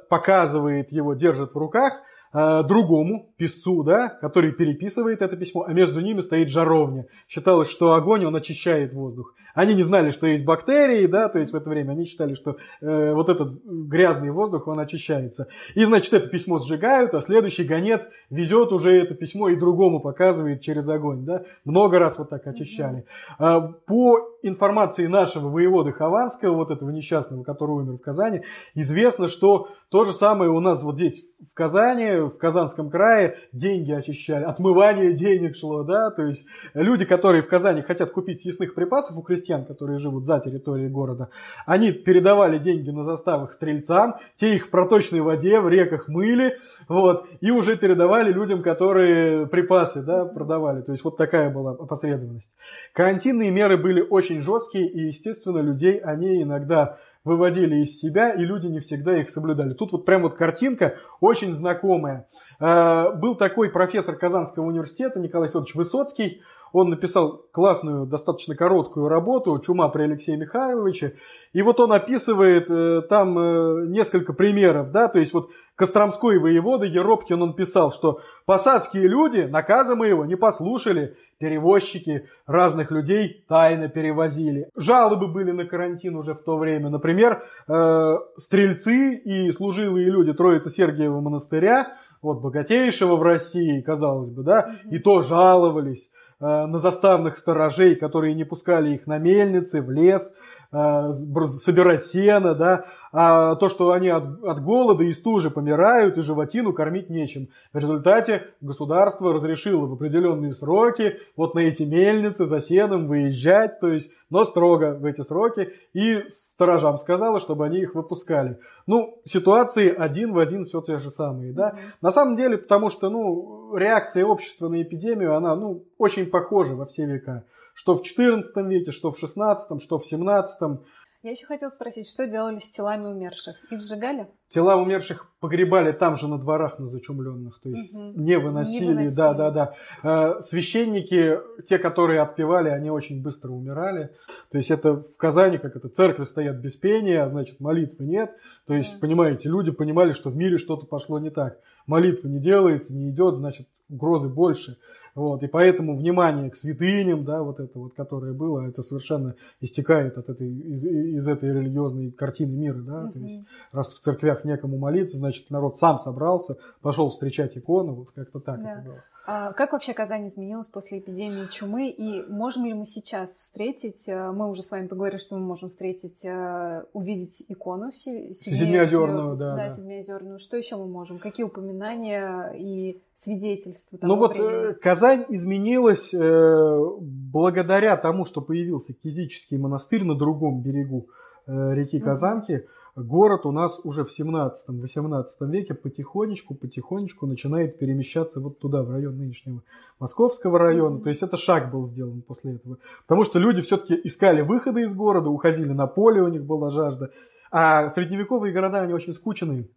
показывает 0.09 0.91
его, 0.93 1.15
держит 1.15 1.55
в 1.55 1.59
руках, 1.59 2.01
Э, 2.35 2.63
другому 2.63 3.31
писцу, 3.37 3.83
да, 3.83 4.09
который 4.09 4.53
переписывает 4.53 5.21
это 5.21 5.37
письмо, 5.37 5.65
а 5.69 5.73
между 5.75 6.01
ними 6.01 6.21
стоит 6.21 6.49
жаровня. 6.49 7.07
Считалось, 7.29 7.69
что 7.69 7.93
огонь, 7.93 8.25
он 8.25 8.35
очищает 8.35 8.95
воздух. 8.95 9.35
Они 9.55 9.75
не 9.75 9.83
знали, 9.83 10.13
что 10.13 10.27
есть 10.27 10.43
бактерии, 10.43 11.05
да, 11.07 11.29
то 11.29 11.39
есть 11.39 11.53
в 11.53 11.57
это 11.57 11.69
время 11.69 11.93
они 11.93 12.07
считали, 12.07 12.35
что 12.35 12.57
э, 12.81 13.13
вот 13.13 13.29
этот 13.29 13.53
грязный 13.65 14.31
воздух, 14.31 14.67
он 14.67 14.81
очищается. 14.81 15.49
И, 15.75 15.85
значит, 15.85 16.15
это 16.15 16.31
письмо 16.31 16.59
сжигают, 16.59 17.13
а 17.13 17.21
следующий 17.21 17.65
гонец 17.65 18.09
везет 18.31 18.73
уже 18.73 18.97
это 18.97 19.15
письмо 19.15 19.51
и 19.51 19.57
другому 19.57 20.01
показывает 20.01 20.63
через 20.63 20.89
огонь, 20.89 21.27
да. 21.27 21.43
Много 21.67 21.99
раз 21.99 22.17
вот 22.17 22.31
так 22.31 22.47
очищали. 22.47 23.05
Mm-hmm. 23.39 23.75
По 23.87 24.33
информации 24.43 25.07
нашего 25.07 25.49
воеводы 25.49 25.93
Хованского, 25.93 26.55
вот 26.55 26.71
этого 26.71 26.89
несчастного, 26.89 27.45
который 27.45 27.73
умер 27.73 27.95
в 27.95 27.99
Казани, 27.99 28.43
известно, 28.75 29.29
что 29.29 29.69
то 29.91 30.05
же 30.05 30.13
самое 30.13 30.51
у 30.51 30.61
нас 30.61 30.83
вот 30.83 30.97
здесь 30.97 31.23
в 31.51 31.55
Казани, 31.55 32.22
в 32.31 32.39
Казанском 32.39 32.91
крае 32.91 33.39
деньги 33.53 33.93
очищали, 33.93 34.45
отмывание 34.45 35.13
денег 35.13 35.57
шло, 35.57 35.83
да, 35.83 36.11
то 36.11 36.25
есть 36.25 36.45
люди, 36.75 37.05
которые 37.05 37.43
в 37.43 37.49
Казани 37.49 37.83
хотят 37.83 38.13
купить 38.13 38.43
съестных 38.43 38.75
припасов 38.75 39.17
у 39.17 39.23
крестьян, 39.23 39.65
которые 39.65 39.99
живут 39.99 40.25
за 40.27 40.41
территорией 40.41 40.89
города, 40.89 41.29
они 41.67 41.93
передавали 41.93 42.59
деньги 42.59 42.91
на 42.91 43.05
заставах 43.05 43.53
стрельцам, 43.53 44.17
те 44.37 44.55
их 44.55 44.67
в 44.67 44.71
проточной 44.71 45.21
воде, 45.21 45.61
в 45.61 45.69
реках 45.69 46.09
мыли, 46.09 46.57
вот, 46.89 47.27
и 47.41 47.51
уже 47.51 47.77
передавали 47.77 48.33
людям, 48.33 48.63
которые 48.63 49.47
припасы, 49.47 50.03
да, 50.03 50.25
продавали, 50.25 50.83
то 50.83 50.93
есть 50.93 51.05
вот 51.05 51.17
такая 51.17 51.51
была 51.51 51.73
опосредованность. 51.73 52.53
Карантинные 52.93 53.51
меры 53.51 53.77
были 53.77 54.01
очень 54.01 54.41
жесткие, 54.41 54.89
и, 54.89 55.07
естественно, 55.07 55.59
людей 55.59 55.99
они 55.99 56.43
иногда 56.43 56.99
выводили 57.25 57.77
из 57.77 57.99
себя, 58.01 58.31
и 58.31 58.45
люди 58.45 58.67
не 58.67 58.81
всегда 58.81 59.21
их 59.21 59.31
соблюдали. 59.31 59.71
Тут 59.71 59.93
вот 59.93 60.05
прям 60.05 60.23
вот 60.23 60.35
картинка 60.35 60.97
очень 61.21 61.55
знакомая. 61.55 62.27
Э, 62.61 63.15
был 63.15 63.37
такой 63.37 63.71
профессор 63.71 64.17
Казанского 64.17 64.65
университета 64.65 65.21
Николай 65.21 65.49
Федорович 65.49 65.75
Высоцкий, 65.75 66.43
он 66.73 66.91
написал 66.91 67.45
классную, 67.53 68.07
достаточно 68.07 68.57
короткую 68.57 69.09
работу 69.09 69.59
«Чума 69.59 69.89
при 69.89 70.05
Алексее 70.05 70.37
Михайловиче». 70.37 71.17
И 71.53 71.63
вот 71.63 71.81
он 71.81 71.93
описывает 71.93 72.71
э, 72.71 73.03
там 73.09 73.39
э, 73.39 73.87
несколько 73.89 74.33
примеров, 74.33 74.91
да, 74.91 75.09
то 75.09 75.19
есть 75.19 75.33
вот 75.33 75.51
Костромской 75.75 76.39
воевода 76.39 76.85
Еропкин 76.85 77.43
он 77.43 77.55
писал, 77.55 77.93
что 77.93 78.21
посадские 78.47 79.09
люди 79.09 79.41
наказа 79.41 79.97
моего 79.97 80.25
не 80.25 80.37
послушали, 80.37 81.17
перевозчики 81.39 82.29
разных 82.47 82.91
людей 82.91 83.45
тайно 83.49 83.89
перевозили. 83.89 84.69
Жалобы 84.77 85.27
были 85.29 85.51
на 85.51 85.65
карантин 85.65 86.15
уже 86.15 86.35
в 86.35 86.43
то 86.43 86.57
время. 86.57 86.89
Например, 86.89 87.43
э, 87.69 88.15
стрельцы 88.37 89.17
и 89.17 89.51
служилые 89.53 90.09
люди 90.09 90.33
Троицы 90.33 90.71
Сергиева 90.71 91.21
монастыря, 91.21 91.97
вот 92.23 92.41
богатейшего 92.41 93.17
в 93.17 93.23
России, 93.23 93.81
казалось 93.81 94.31
бы, 94.31 94.45
да, 94.45 94.77
и 94.89 94.99
то 94.99 95.23
жаловались 95.23 96.09
на 96.43 96.79
заставных 96.79 97.39
сторожей, 97.39 97.95
которые 97.95 98.35
не 98.35 98.45
пускали 98.45 98.95
их 98.95 99.07
на 99.07 99.19
мельницы, 99.19 99.81
в 99.81 99.91
лес, 99.91 100.33
Э, 100.33 100.62
собирать 100.73 102.07
сено, 102.07 102.55
да, 102.55 102.87
а 103.13 103.57
то, 103.57 103.69
что 103.69 103.93
они 103.93 104.09
от, 104.09 104.43
от 104.43 104.63
голода 104.63 105.05
и 105.05 105.13
стужи 105.13 105.51
помирают, 105.51 106.17
и 106.17 106.23
животину 106.23 106.73
кормить 106.73 107.11
нечем. 107.11 107.49
В 107.75 107.79
результате 107.79 108.47
государство 108.63 109.35
разрешило 109.35 109.85
в 109.85 109.93
определенные 109.93 110.55
сроки 110.55 111.19
вот 111.37 111.55
на 111.55 111.61
эти 111.61 111.83
мельницы 111.83 112.47
за 112.47 112.63
сеном 112.63 113.07
выезжать, 113.07 113.81
то 113.81 113.89
есть, 113.89 114.11
но 114.31 114.47
строго 114.47 114.97
в 114.99 115.05
эти 115.05 115.21
сроки, 115.21 115.75
и 115.93 116.25
сторожам 116.31 116.97
сказала, 116.97 117.39
чтобы 117.39 117.67
они 117.67 117.81
их 117.81 117.95
выпускали. 117.95 118.59
Ну, 118.87 119.19
ситуации 119.27 119.95
один 119.95 120.33
в 120.33 120.39
один 120.39 120.65
все 120.65 120.81
те 120.81 120.97
же 120.97 121.11
самые, 121.11 121.53
да. 121.53 121.77
На 122.01 122.11
самом 122.11 122.35
деле, 122.35 122.57
потому 122.57 122.89
что, 122.89 123.11
ну, 123.11 123.77
реакция 123.77 124.25
общества 124.25 124.69
на 124.69 124.81
эпидемию, 124.81 125.37
она, 125.37 125.55
ну, 125.55 125.85
очень 125.99 126.31
похожа 126.31 126.75
во 126.75 126.87
все 126.87 127.05
века 127.05 127.45
что 127.83 127.97
в 127.97 128.03
XIV 128.03 128.45
веке, 128.69 128.93
что 128.93 129.11
в 129.11 129.21
XVI, 129.21 129.81
что 129.81 129.99
в 129.99 130.05
XVII. 130.05 130.79
Я 131.25 131.31
еще 131.33 131.47
хотела 131.47 131.69
спросить, 131.71 132.09
что 132.09 132.29
делали 132.29 132.61
с 132.61 132.71
телами 132.71 133.07
умерших? 133.07 133.57
Их 133.73 133.81
сжигали? 133.81 134.29
Тела 134.49 134.77
умерших 134.77 135.29
погребали 135.41 135.91
там 135.91 136.17
же 136.17 136.29
на 136.29 136.39
дворах 136.39 136.79
на 136.79 136.89
зачумленных, 136.89 137.61
то 137.61 137.71
есть 137.71 137.95
угу. 137.95 138.21
не, 138.21 138.39
выносили, 138.39 138.85
не 138.85 138.95
выносили. 138.95 139.17
Да, 139.17 139.35
да, 139.35 139.75
да. 140.03 140.41
Священники, 140.43 141.41
те, 141.69 141.79
которые 141.79 142.21
отпевали, 142.21 142.69
они 142.69 142.91
очень 142.91 143.21
быстро 143.21 143.51
умирали. 143.51 144.11
То 144.51 144.59
есть 144.59 144.71
это 144.71 144.95
в 144.95 145.17
Казани, 145.17 145.59
как 145.59 145.75
это, 145.75 145.89
церкви 145.89 146.25
стоят 146.25 146.59
без 146.59 146.75
пения, 146.75 147.25
а 147.25 147.31
значит 147.31 147.59
молитвы 147.59 148.05
нет. 148.05 148.37
То 148.67 148.75
есть, 148.75 148.93
да. 148.93 148.99
понимаете, 149.01 149.49
люди 149.49 149.73
понимали, 149.73 150.13
что 150.13 150.31
в 150.31 150.37
мире 150.37 150.59
что-то 150.59 150.87
пошло 150.87 151.19
не 151.19 151.31
так. 151.31 151.59
Молитва 151.87 152.29
не 152.29 152.39
делается, 152.39 152.93
не 152.93 153.11
идет, 153.11 153.37
значит 153.37 153.67
угрозы 153.93 154.29
больше. 154.29 154.79
Вот, 155.15 155.43
и 155.43 155.47
поэтому 155.47 155.95
внимание 155.95 156.51
к 156.51 156.57
святыням, 156.57 157.25
да, 157.25 157.43
вот 157.43 157.61
это 157.61 157.79
вот, 157.79 157.93
которое 157.95 158.33
было, 158.33 158.67
это 158.67 158.83
совершенно 158.83 159.35
истекает 159.61 160.17
от 160.17 160.31
этой, 160.31 160.51
из, 160.51 160.83
из 160.85 161.29
этой 161.29 161.53
религиозной 161.53 162.11
картины 162.13 162.57
мира, 162.57 162.79
да, 162.79 163.05
угу. 163.05 163.13
то 163.13 163.19
есть 163.19 163.43
раз 163.73 163.93
в 163.93 164.01
церквях 164.01 164.45
некому 164.45 164.79
молиться, 164.79 165.19
значит 165.19 165.51
народ 165.51 165.77
сам 165.77 165.99
собрался, 165.99 166.57
пошел 166.81 167.11
встречать 167.11 167.59
икону, 167.59 167.93
вот 167.93 168.13
как-то 168.13 168.41
так 168.41 168.63
да. 168.63 168.73
это 168.73 168.83
было. 168.89 169.05
А 169.25 169.53
как 169.53 169.73
вообще 169.73 169.95
Казань 169.95 170.27
изменилась 170.27 170.67
после 170.67 170.99
эпидемии 170.99 171.47
чумы? 171.47 171.91
И 171.91 172.25
можем 172.29 172.65
ли 172.65 172.75
мы 172.75 172.85
сейчас 172.85 173.31
встретить, 173.31 174.09
э, 174.09 174.33
мы 174.33 174.49
уже 174.49 174.63
с 174.63 174.71
вами 174.73 174.89
поговорили, 174.89 175.19
что 175.19 175.37
мы 175.37 175.43
можем 175.43 175.69
встретить, 175.69 176.25
э, 176.25 176.83
увидеть 176.93 177.45
икону 177.49 177.93
Седмиозерную, 177.93 179.37
да, 179.37 179.55
да. 179.57 179.71
Седмиозерную. 179.71 180.41
Что 180.41 180.57
еще 180.57 180.77
мы 180.77 180.87
можем? 180.87 181.21
Какие 181.21 181.47
упоминания 181.47 182.53
и 182.59 183.01
свидетельства 183.15 183.97
того 183.97 184.13
Ну 184.13 184.19
вот 184.19 184.37
э, 184.37 184.43
времени? 184.43 184.73
Казань 184.75 185.25
изменилась 185.29 186.11
благодаря 186.13 187.97
тому, 187.97 188.25
что 188.25 188.41
появился 188.41 188.93
Кизический 188.93 189.57
монастырь 189.57 190.03
на 190.03 190.17
другом 190.17 190.63
берегу 190.63 191.09
реки 191.47 192.01
Казанки. 192.01 192.53
Mm-hmm 192.53 192.82
город 192.97 193.47
у 193.47 193.53
нас 193.53 193.79
уже 193.85 194.05
в 194.05 194.11
17-18 194.19 195.25
веке 195.43 195.75
потихонечку, 195.75 196.55
потихонечку 196.55 197.27
начинает 197.27 197.79
перемещаться 197.79 198.41
вот 198.41 198.59
туда, 198.59 198.83
в 198.83 198.91
район 198.91 199.17
нынешнего 199.17 199.63
Московского 199.99 200.59
района. 200.59 201.01
То 201.01 201.09
есть 201.09 201.23
это 201.23 201.37
шаг 201.37 201.71
был 201.71 201.87
сделан 201.87 202.23
после 202.23 202.57
этого. 202.57 202.79
Потому 203.07 203.25
что 203.25 203.39
люди 203.39 203.63
все-таки 203.63 203.99
искали 204.05 204.43
выходы 204.43 204.83
из 204.83 204.95
города, 204.95 205.31
уходили 205.31 205.73
на 205.73 205.87
поле, 205.87 206.23
у 206.23 206.29
них 206.29 206.45
была 206.45 206.71
жажда. 206.71 207.11
А 207.51 207.91
средневековые 207.91 208.53
города, 208.53 208.81
они 208.81 208.93
очень 208.95 209.13
скучные. 209.13 209.69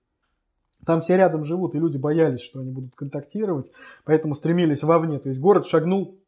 Там 0.86 1.01
все 1.01 1.18
рядом 1.18 1.45
живут, 1.45 1.74
и 1.74 1.80
люди 1.80 1.97
боялись, 1.97 2.41
что 2.41 2.59
они 2.59 2.72
будут 2.72 2.93
контактировать, 2.95 3.72
поэтому 4.03 4.36
стремились 4.36 4.84
вовне. 4.84 5.20
То 5.20 5.30
есть 5.30 5.41
город 5.41 5.66
шагнул 5.66 6.20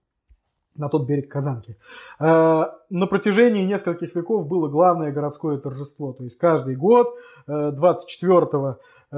на 0.78 0.90
тот 0.90 1.08
берег 1.08 1.30
Казанки. 1.30 1.78
Э, 2.20 2.66
на 2.90 3.08
протяжении 3.08 3.66
нескольких 3.66 4.16
веков 4.16 4.48
было 4.48 4.68
главное 4.68 5.12
городское 5.12 5.58
торжество. 5.58 6.14
То 6.14 6.24
есть 6.24 6.38
каждый 6.38 6.76
год 6.76 7.08
24 7.48 8.42
э, 8.42 9.18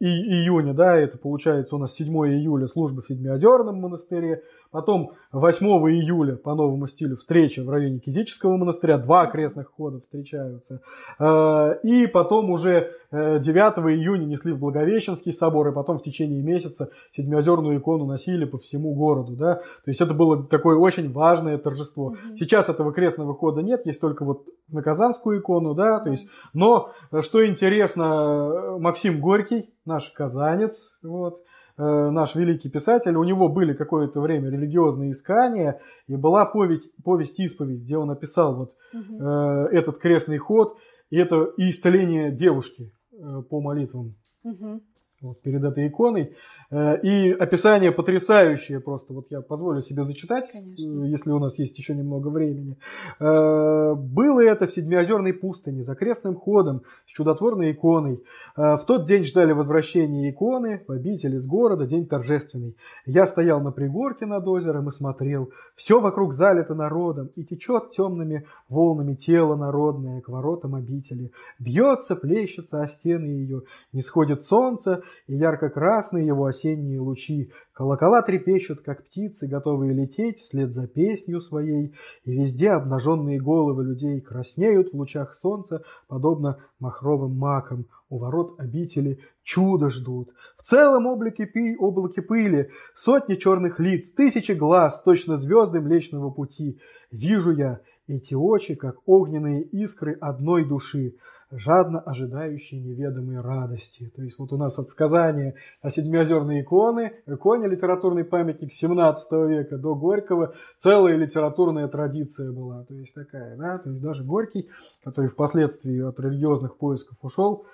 июня, 0.00 0.74
да, 0.74 0.96
это 0.96 1.18
получается 1.18 1.76
у 1.76 1.78
нас 1.78 1.94
7 1.94 2.08
июля 2.28 2.66
служба 2.68 3.02
в 3.02 3.06
Седмиозерном 3.06 3.80
монастыре, 3.80 4.42
Потом 4.74 5.12
8 5.30 5.66
июля 5.68 6.34
по 6.34 6.56
новому 6.56 6.88
стилю 6.88 7.16
встреча 7.16 7.62
в 7.62 7.70
районе 7.70 8.00
Кизического 8.00 8.56
монастыря, 8.56 8.98
два 8.98 9.20
окрестных 9.20 9.70
хода 9.70 10.00
встречаются. 10.00 10.80
Э, 11.20 11.76
и 11.84 12.08
потом 12.08 12.50
уже 12.50 12.90
9 13.12 13.44
э, 13.46 13.80
июня 13.92 14.24
несли 14.24 14.52
в 14.52 14.58
Благовещенский 14.58 15.32
собор, 15.32 15.68
и 15.68 15.72
потом 15.72 15.98
в 15.98 16.02
течение 16.02 16.42
месяца 16.42 16.90
седмиозерную 17.16 17.78
икону 17.78 18.04
носили 18.06 18.46
по 18.46 18.58
всему 18.58 18.94
городу. 18.94 19.36
Да? 19.36 19.54
То 19.84 19.90
есть 19.92 20.00
это 20.00 20.12
было 20.12 20.42
такое 20.42 20.76
очень 20.76 21.12
важное 21.12 21.56
торжество. 21.56 22.06
Угу. 22.06 22.36
Сейчас 22.36 22.68
этого 22.68 22.92
крестного 22.92 23.32
хода 23.32 23.62
нет, 23.62 23.86
есть 23.86 24.00
только 24.00 24.24
вот 24.24 24.42
на 24.66 24.82
Казанскую 24.82 25.38
икону, 25.38 25.74
да, 25.74 26.00
то 26.00 26.10
есть, 26.10 26.26
но, 26.52 26.90
э, 27.12 27.22
что 27.22 27.46
интересно, 27.46 28.76
Максим 28.80 29.20
Горький, 29.20 29.72
наш 29.84 30.10
казанец, 30.10 30.98
вот, 31.00 31.44
наш 31.82 32.34
великий 32.34 32.70
писатель, 32.70 33.16
у 33.16 33.24
него 33.24 33.48
были 33.48 33.74
какое-то 33.74 34.20
время 34.20 34.50
религиозные 34.50 35.12
искания, 35.12 35.80
и 36.06 36.16
была 36.16 36.46
повесть, 36.46 36.90
повесть 37.02 37.38
исповедь, 37.40 37.82
где 37.82 37.96
он 37.96 38.10
описал 38.10 38.56
вот 38.56 38.74
угу. 38.92 39.22
э, 39.22 39.68
этот 39.72 39.98
крестный 39.98 40.38
ход, 40.38 40.78
и 41.10 41.18
это 41.18 41.44
и 41.56 41.70
исцеление 41.70 42.30
девушки 42.30 42.92
э, 43.12 43.42
по 43.50 43.60
молитвам. 43.60 44.14
Угу 44.44 44.82
вот, 45.24 45.40
перед 45.42 45.64
этой 45.64 45.88
иконой. 45.88 46.34
Э, 46.70 46.98
и 47.00 47.30
описание 47.32 47.92
потрясающее 47.92 48.80
просто. 48.80 49.12
Вот 49.12 49.26
я 49.30 49.40
позволю 49.40 49.82
себе 49.82 50.04
зачитать, 50.04 50.50
Конечно. 50.50 51.04
Э, 51.04 51.08
если 51.08 51.30
у 51.30 51.38
нас 51.38 51.58
есть 51.58 51.78
еще 51.78 51.94
немного 51.94 52.28
времени. 52.28 52.76
Э, 53.20 53.94
было 53.94 54.40
это 54.40 54.66
в 54.66 54.72
Седмиозерной 54.72 55.32
пустыне, 55.32 55.84
за 55.84 55.94
крестным 55.94 56.34
ходом, 56.34 56.82
с 57.06 57.10
чудотворной 57.12 57.72
иконой. 57.72 58.22
В 58.56 58.82
тот 58.86 59.06
день 59.06 59.24
ждали 59.24 59.52
возвращения 59.52 60.30
иконы 60.30 60.84
в 60.86 60.92
обитель 60.92 61.34
из 61.34 61.46
города, 61.46 61.86
день 61.86 62.06
торжественный. 62.06 62.76
Я 63.06 63.26
стоял 63.26 63.60
на 63.60 63.72
пригорке 63.72 64.26
над 64.26 64.46
озером 64.46 64.88
и 64.88 64.92
смотрел. 64.92 65.50
Все 65.74 66.00
вокруг 66.00 66.32
залито 66.32 66.74
народом, 66.74 67.30
и 67.36 67.44
течет 67.44 67.90
темными 67.90 68.46
волнами 68.68 69.14
тело 69.14 69.56
народное 69.56 70.20
к 70.20 70.28
воротам 70.28 70.74
обители. 70.74 71.32
Бьется, 71.58 72.16
плещется 72.16 72.82
о 72.82 72.88
стены 72.88 73.26
ее, 73.26 73.62
не 73.92 74.02
сходит 74.02 74.42
солнце, 74.42 75.02
и 75.26 75.36
ярко-красные 75.36 76.26
его 76.26 76.46
осенние 76.46 77.00
лучи. 77.00 77.50
Колокола 77.72 78.22
трепещут, 78.22 78.80
как 78.80 79.04
птицы, 79.04 79.46
готовые 79.46 79.92
лететь 79.92 80.40
вслед 80.40 80.72
за 80.72 80.86
песнью 80.86 81.40
своей, 81.40 81.94
и 82.24 82.32
везде 82.32 82.70
обнаженные 82.70 83.40
головы 83.40 83.84
людей 83.84 84.20
краснеют 84.20 84.92
в 84.92 84.96
лучах 84.96 85.34
солнца, 85.34 85.82
подобно 86.08 86.58
махровым 86.78 87.36
макам. 87.36 87.86
У 88.08 88.18
ворот 88.18 88.54
обители 88.58 89.18
чудо 89.42 89.90
ждут. 89.90 90.30
В 90.56 90.62
целом 90.62 91.06
облаке, 91.06 91.46
пи, 91.46 91.76
облаке 91.76 92.22
пыли 92.22 92.70
сотни 92.94 93.34
черных 93.34 93.80
лиц, 93.80 94.12
тысячи 94.12 94.52
глаз, 94.52 95.02
точно 95.02 95.36
звезды 95.36 95.80
Млечного 95.80 96.30
Пути. 96.30 96.78
Вижу 97.10 97.50
я 97.50 97.80
эти 98.06 98.34
очи, 98.34 98.74
как 98.74 98.96
огненные 99.06 99.62
искры 99.62 100.16
одной 100.20 100.64
души 100.64 101.16
жадно 101.56 102.00
ожидающие 102.00 102.80
неведомой 102.80 103.40
радости. 103.40 104.10
То 104.14 104.22
есть 104.22 104.38
вот 104.38 104.52
у 104.52 104.56
нас 104.56 104.78
от 104.78 104.88
сказания 104.88 105.54
о 105.80 105.90
седмиозерной 105.90 106.62
иконы, 106.62 107.12
иконе 107.26 107.68
литературный 107.68 108.24
памятник 108.24 108.72
17 108.72 109.32
века 109.48 109.78
до 109.78 109.94
Горького, 109.94 110.54
целая 110.78 111.16
литературная 111.16 111.88
традиция 111.88 112.52
была. 112.52 112.84
То 112.84 112.94
есть 112.94 113.14
такая, 113.14 113.56
да, 113.56 113.78
то 113.78 113.90
есть 113.90 114.02
даже 114.02 114.24
Горький, 114.24 114.68
который 115.04 115.28
впоследствии 115.28 116.00
от 116.00 116.18
религиозных 116.18 116.76
поисков 116.76 117.16
ушел, 117.22 117.66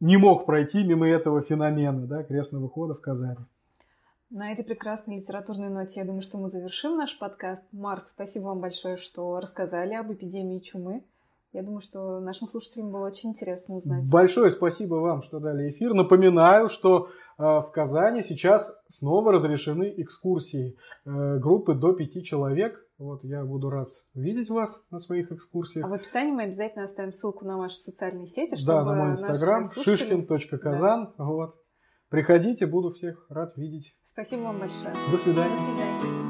не 0.00 0.16
мог 0.16 0.46
пройти 0.46 0.82
мимо 0.82 1.08
этого 1.08 1.42
феномена, 1.42 2.06
да, 2.06 2.22
крестного 2.24 2.68
хода 2.68 2.94
в 2.94 3.00
Казани. 3.00 3.36
На 4.30 4.50
этой 4.50 4.64
прекрасной 4.64 5.18
литературной 5.18 5.68
ноте, 5.68 6.00
я 6.00 6.06
думаю, 6.06 6.22
что 6.22 6.38
мы 6.38 6.48
завершим 6.48 6.96
наш 6.96 7.16
подкаст. 7.16 7.62
Марк, 7.70 8.08
спасибо 8.08 8.46
вам 8.46 8.60
большое, 8.60 8.96
что 8.96 9.38
рассказали 9.38 9.94
об 9.94 10.12
эпидемии 10.12 10.58
чумы. 10.58 11.04
Я 11.52 11.62
думаю, 11.62 11.80
что 11.80 12.20
нашим 12.20 12.46
слушателям 12.46 12.90
было 12.90 13.06
очень 13.06 13.30
интересно 13.30 13.76
узнать. 13.76 14.08
Большое 14.10 14.50
спасибо 14.50 14.96
вам, 14.96 15.22
что 15.22 15.38
дали 15.38 15.70
эфир. 15.70 15.94
Напоминаю, 15.94 16.68
что 16.68 17.08
э, 17.38 17.42
в 17.42 17.70
Казани 17.72 18.22
сейчас 18.22 18.78
снова 18.88 19.32
разрешены 19.32 19.94
экскурсии 19.96 20.76
э, 21.04 21.38
группы 21.38 21.74
до 21.74 21.92
пяти 21.92 22.22
человек. 22.22 22.82
Вот 22.98 23.24
я 23.24 23.44
буду 23.44 23.70
рад 23.70 23.88
видеть 24.14 24.50
вас 24.50 24.82
на 24.90 24.98
своих 24.98 25.30
экскурсиях. 25.30 25.86
А 25.86 25.88
в 25.88 25.92
описании 25.92 26.32
мы 26.32 26.44
обязательно 26.44 26.84
оставим 26.84 27.12
ссылку 27.12 27.44
на 27.44 27.58
ваши 27.58 27.76
социальные 27.76 28.26
сети, 28.26 28.56
чтобы 28.56 28.72
Да, 28.72 28.84
на 28.84 28.94
мой 28.94 29.10
инстаграм 29.12 29.64
слушатели... 29.64 29.96
шишкин.казан. 29.96 31.14
Да. 31.16 31.24
Вот. 31.24 31.56
Приходите, 32.08 32.66
буду 32.66 32.90
всех 32.90 33.26
рад 33.28 33.56
видеть. 33.56 33.96
Спасибо 34.04 34.42
вам 34.42 34.60
большое. 34.60 34.94
До 35.10 35.18
свидания. 35.18 35.54
До 35.54 35.62
свидания. 35.62 36.25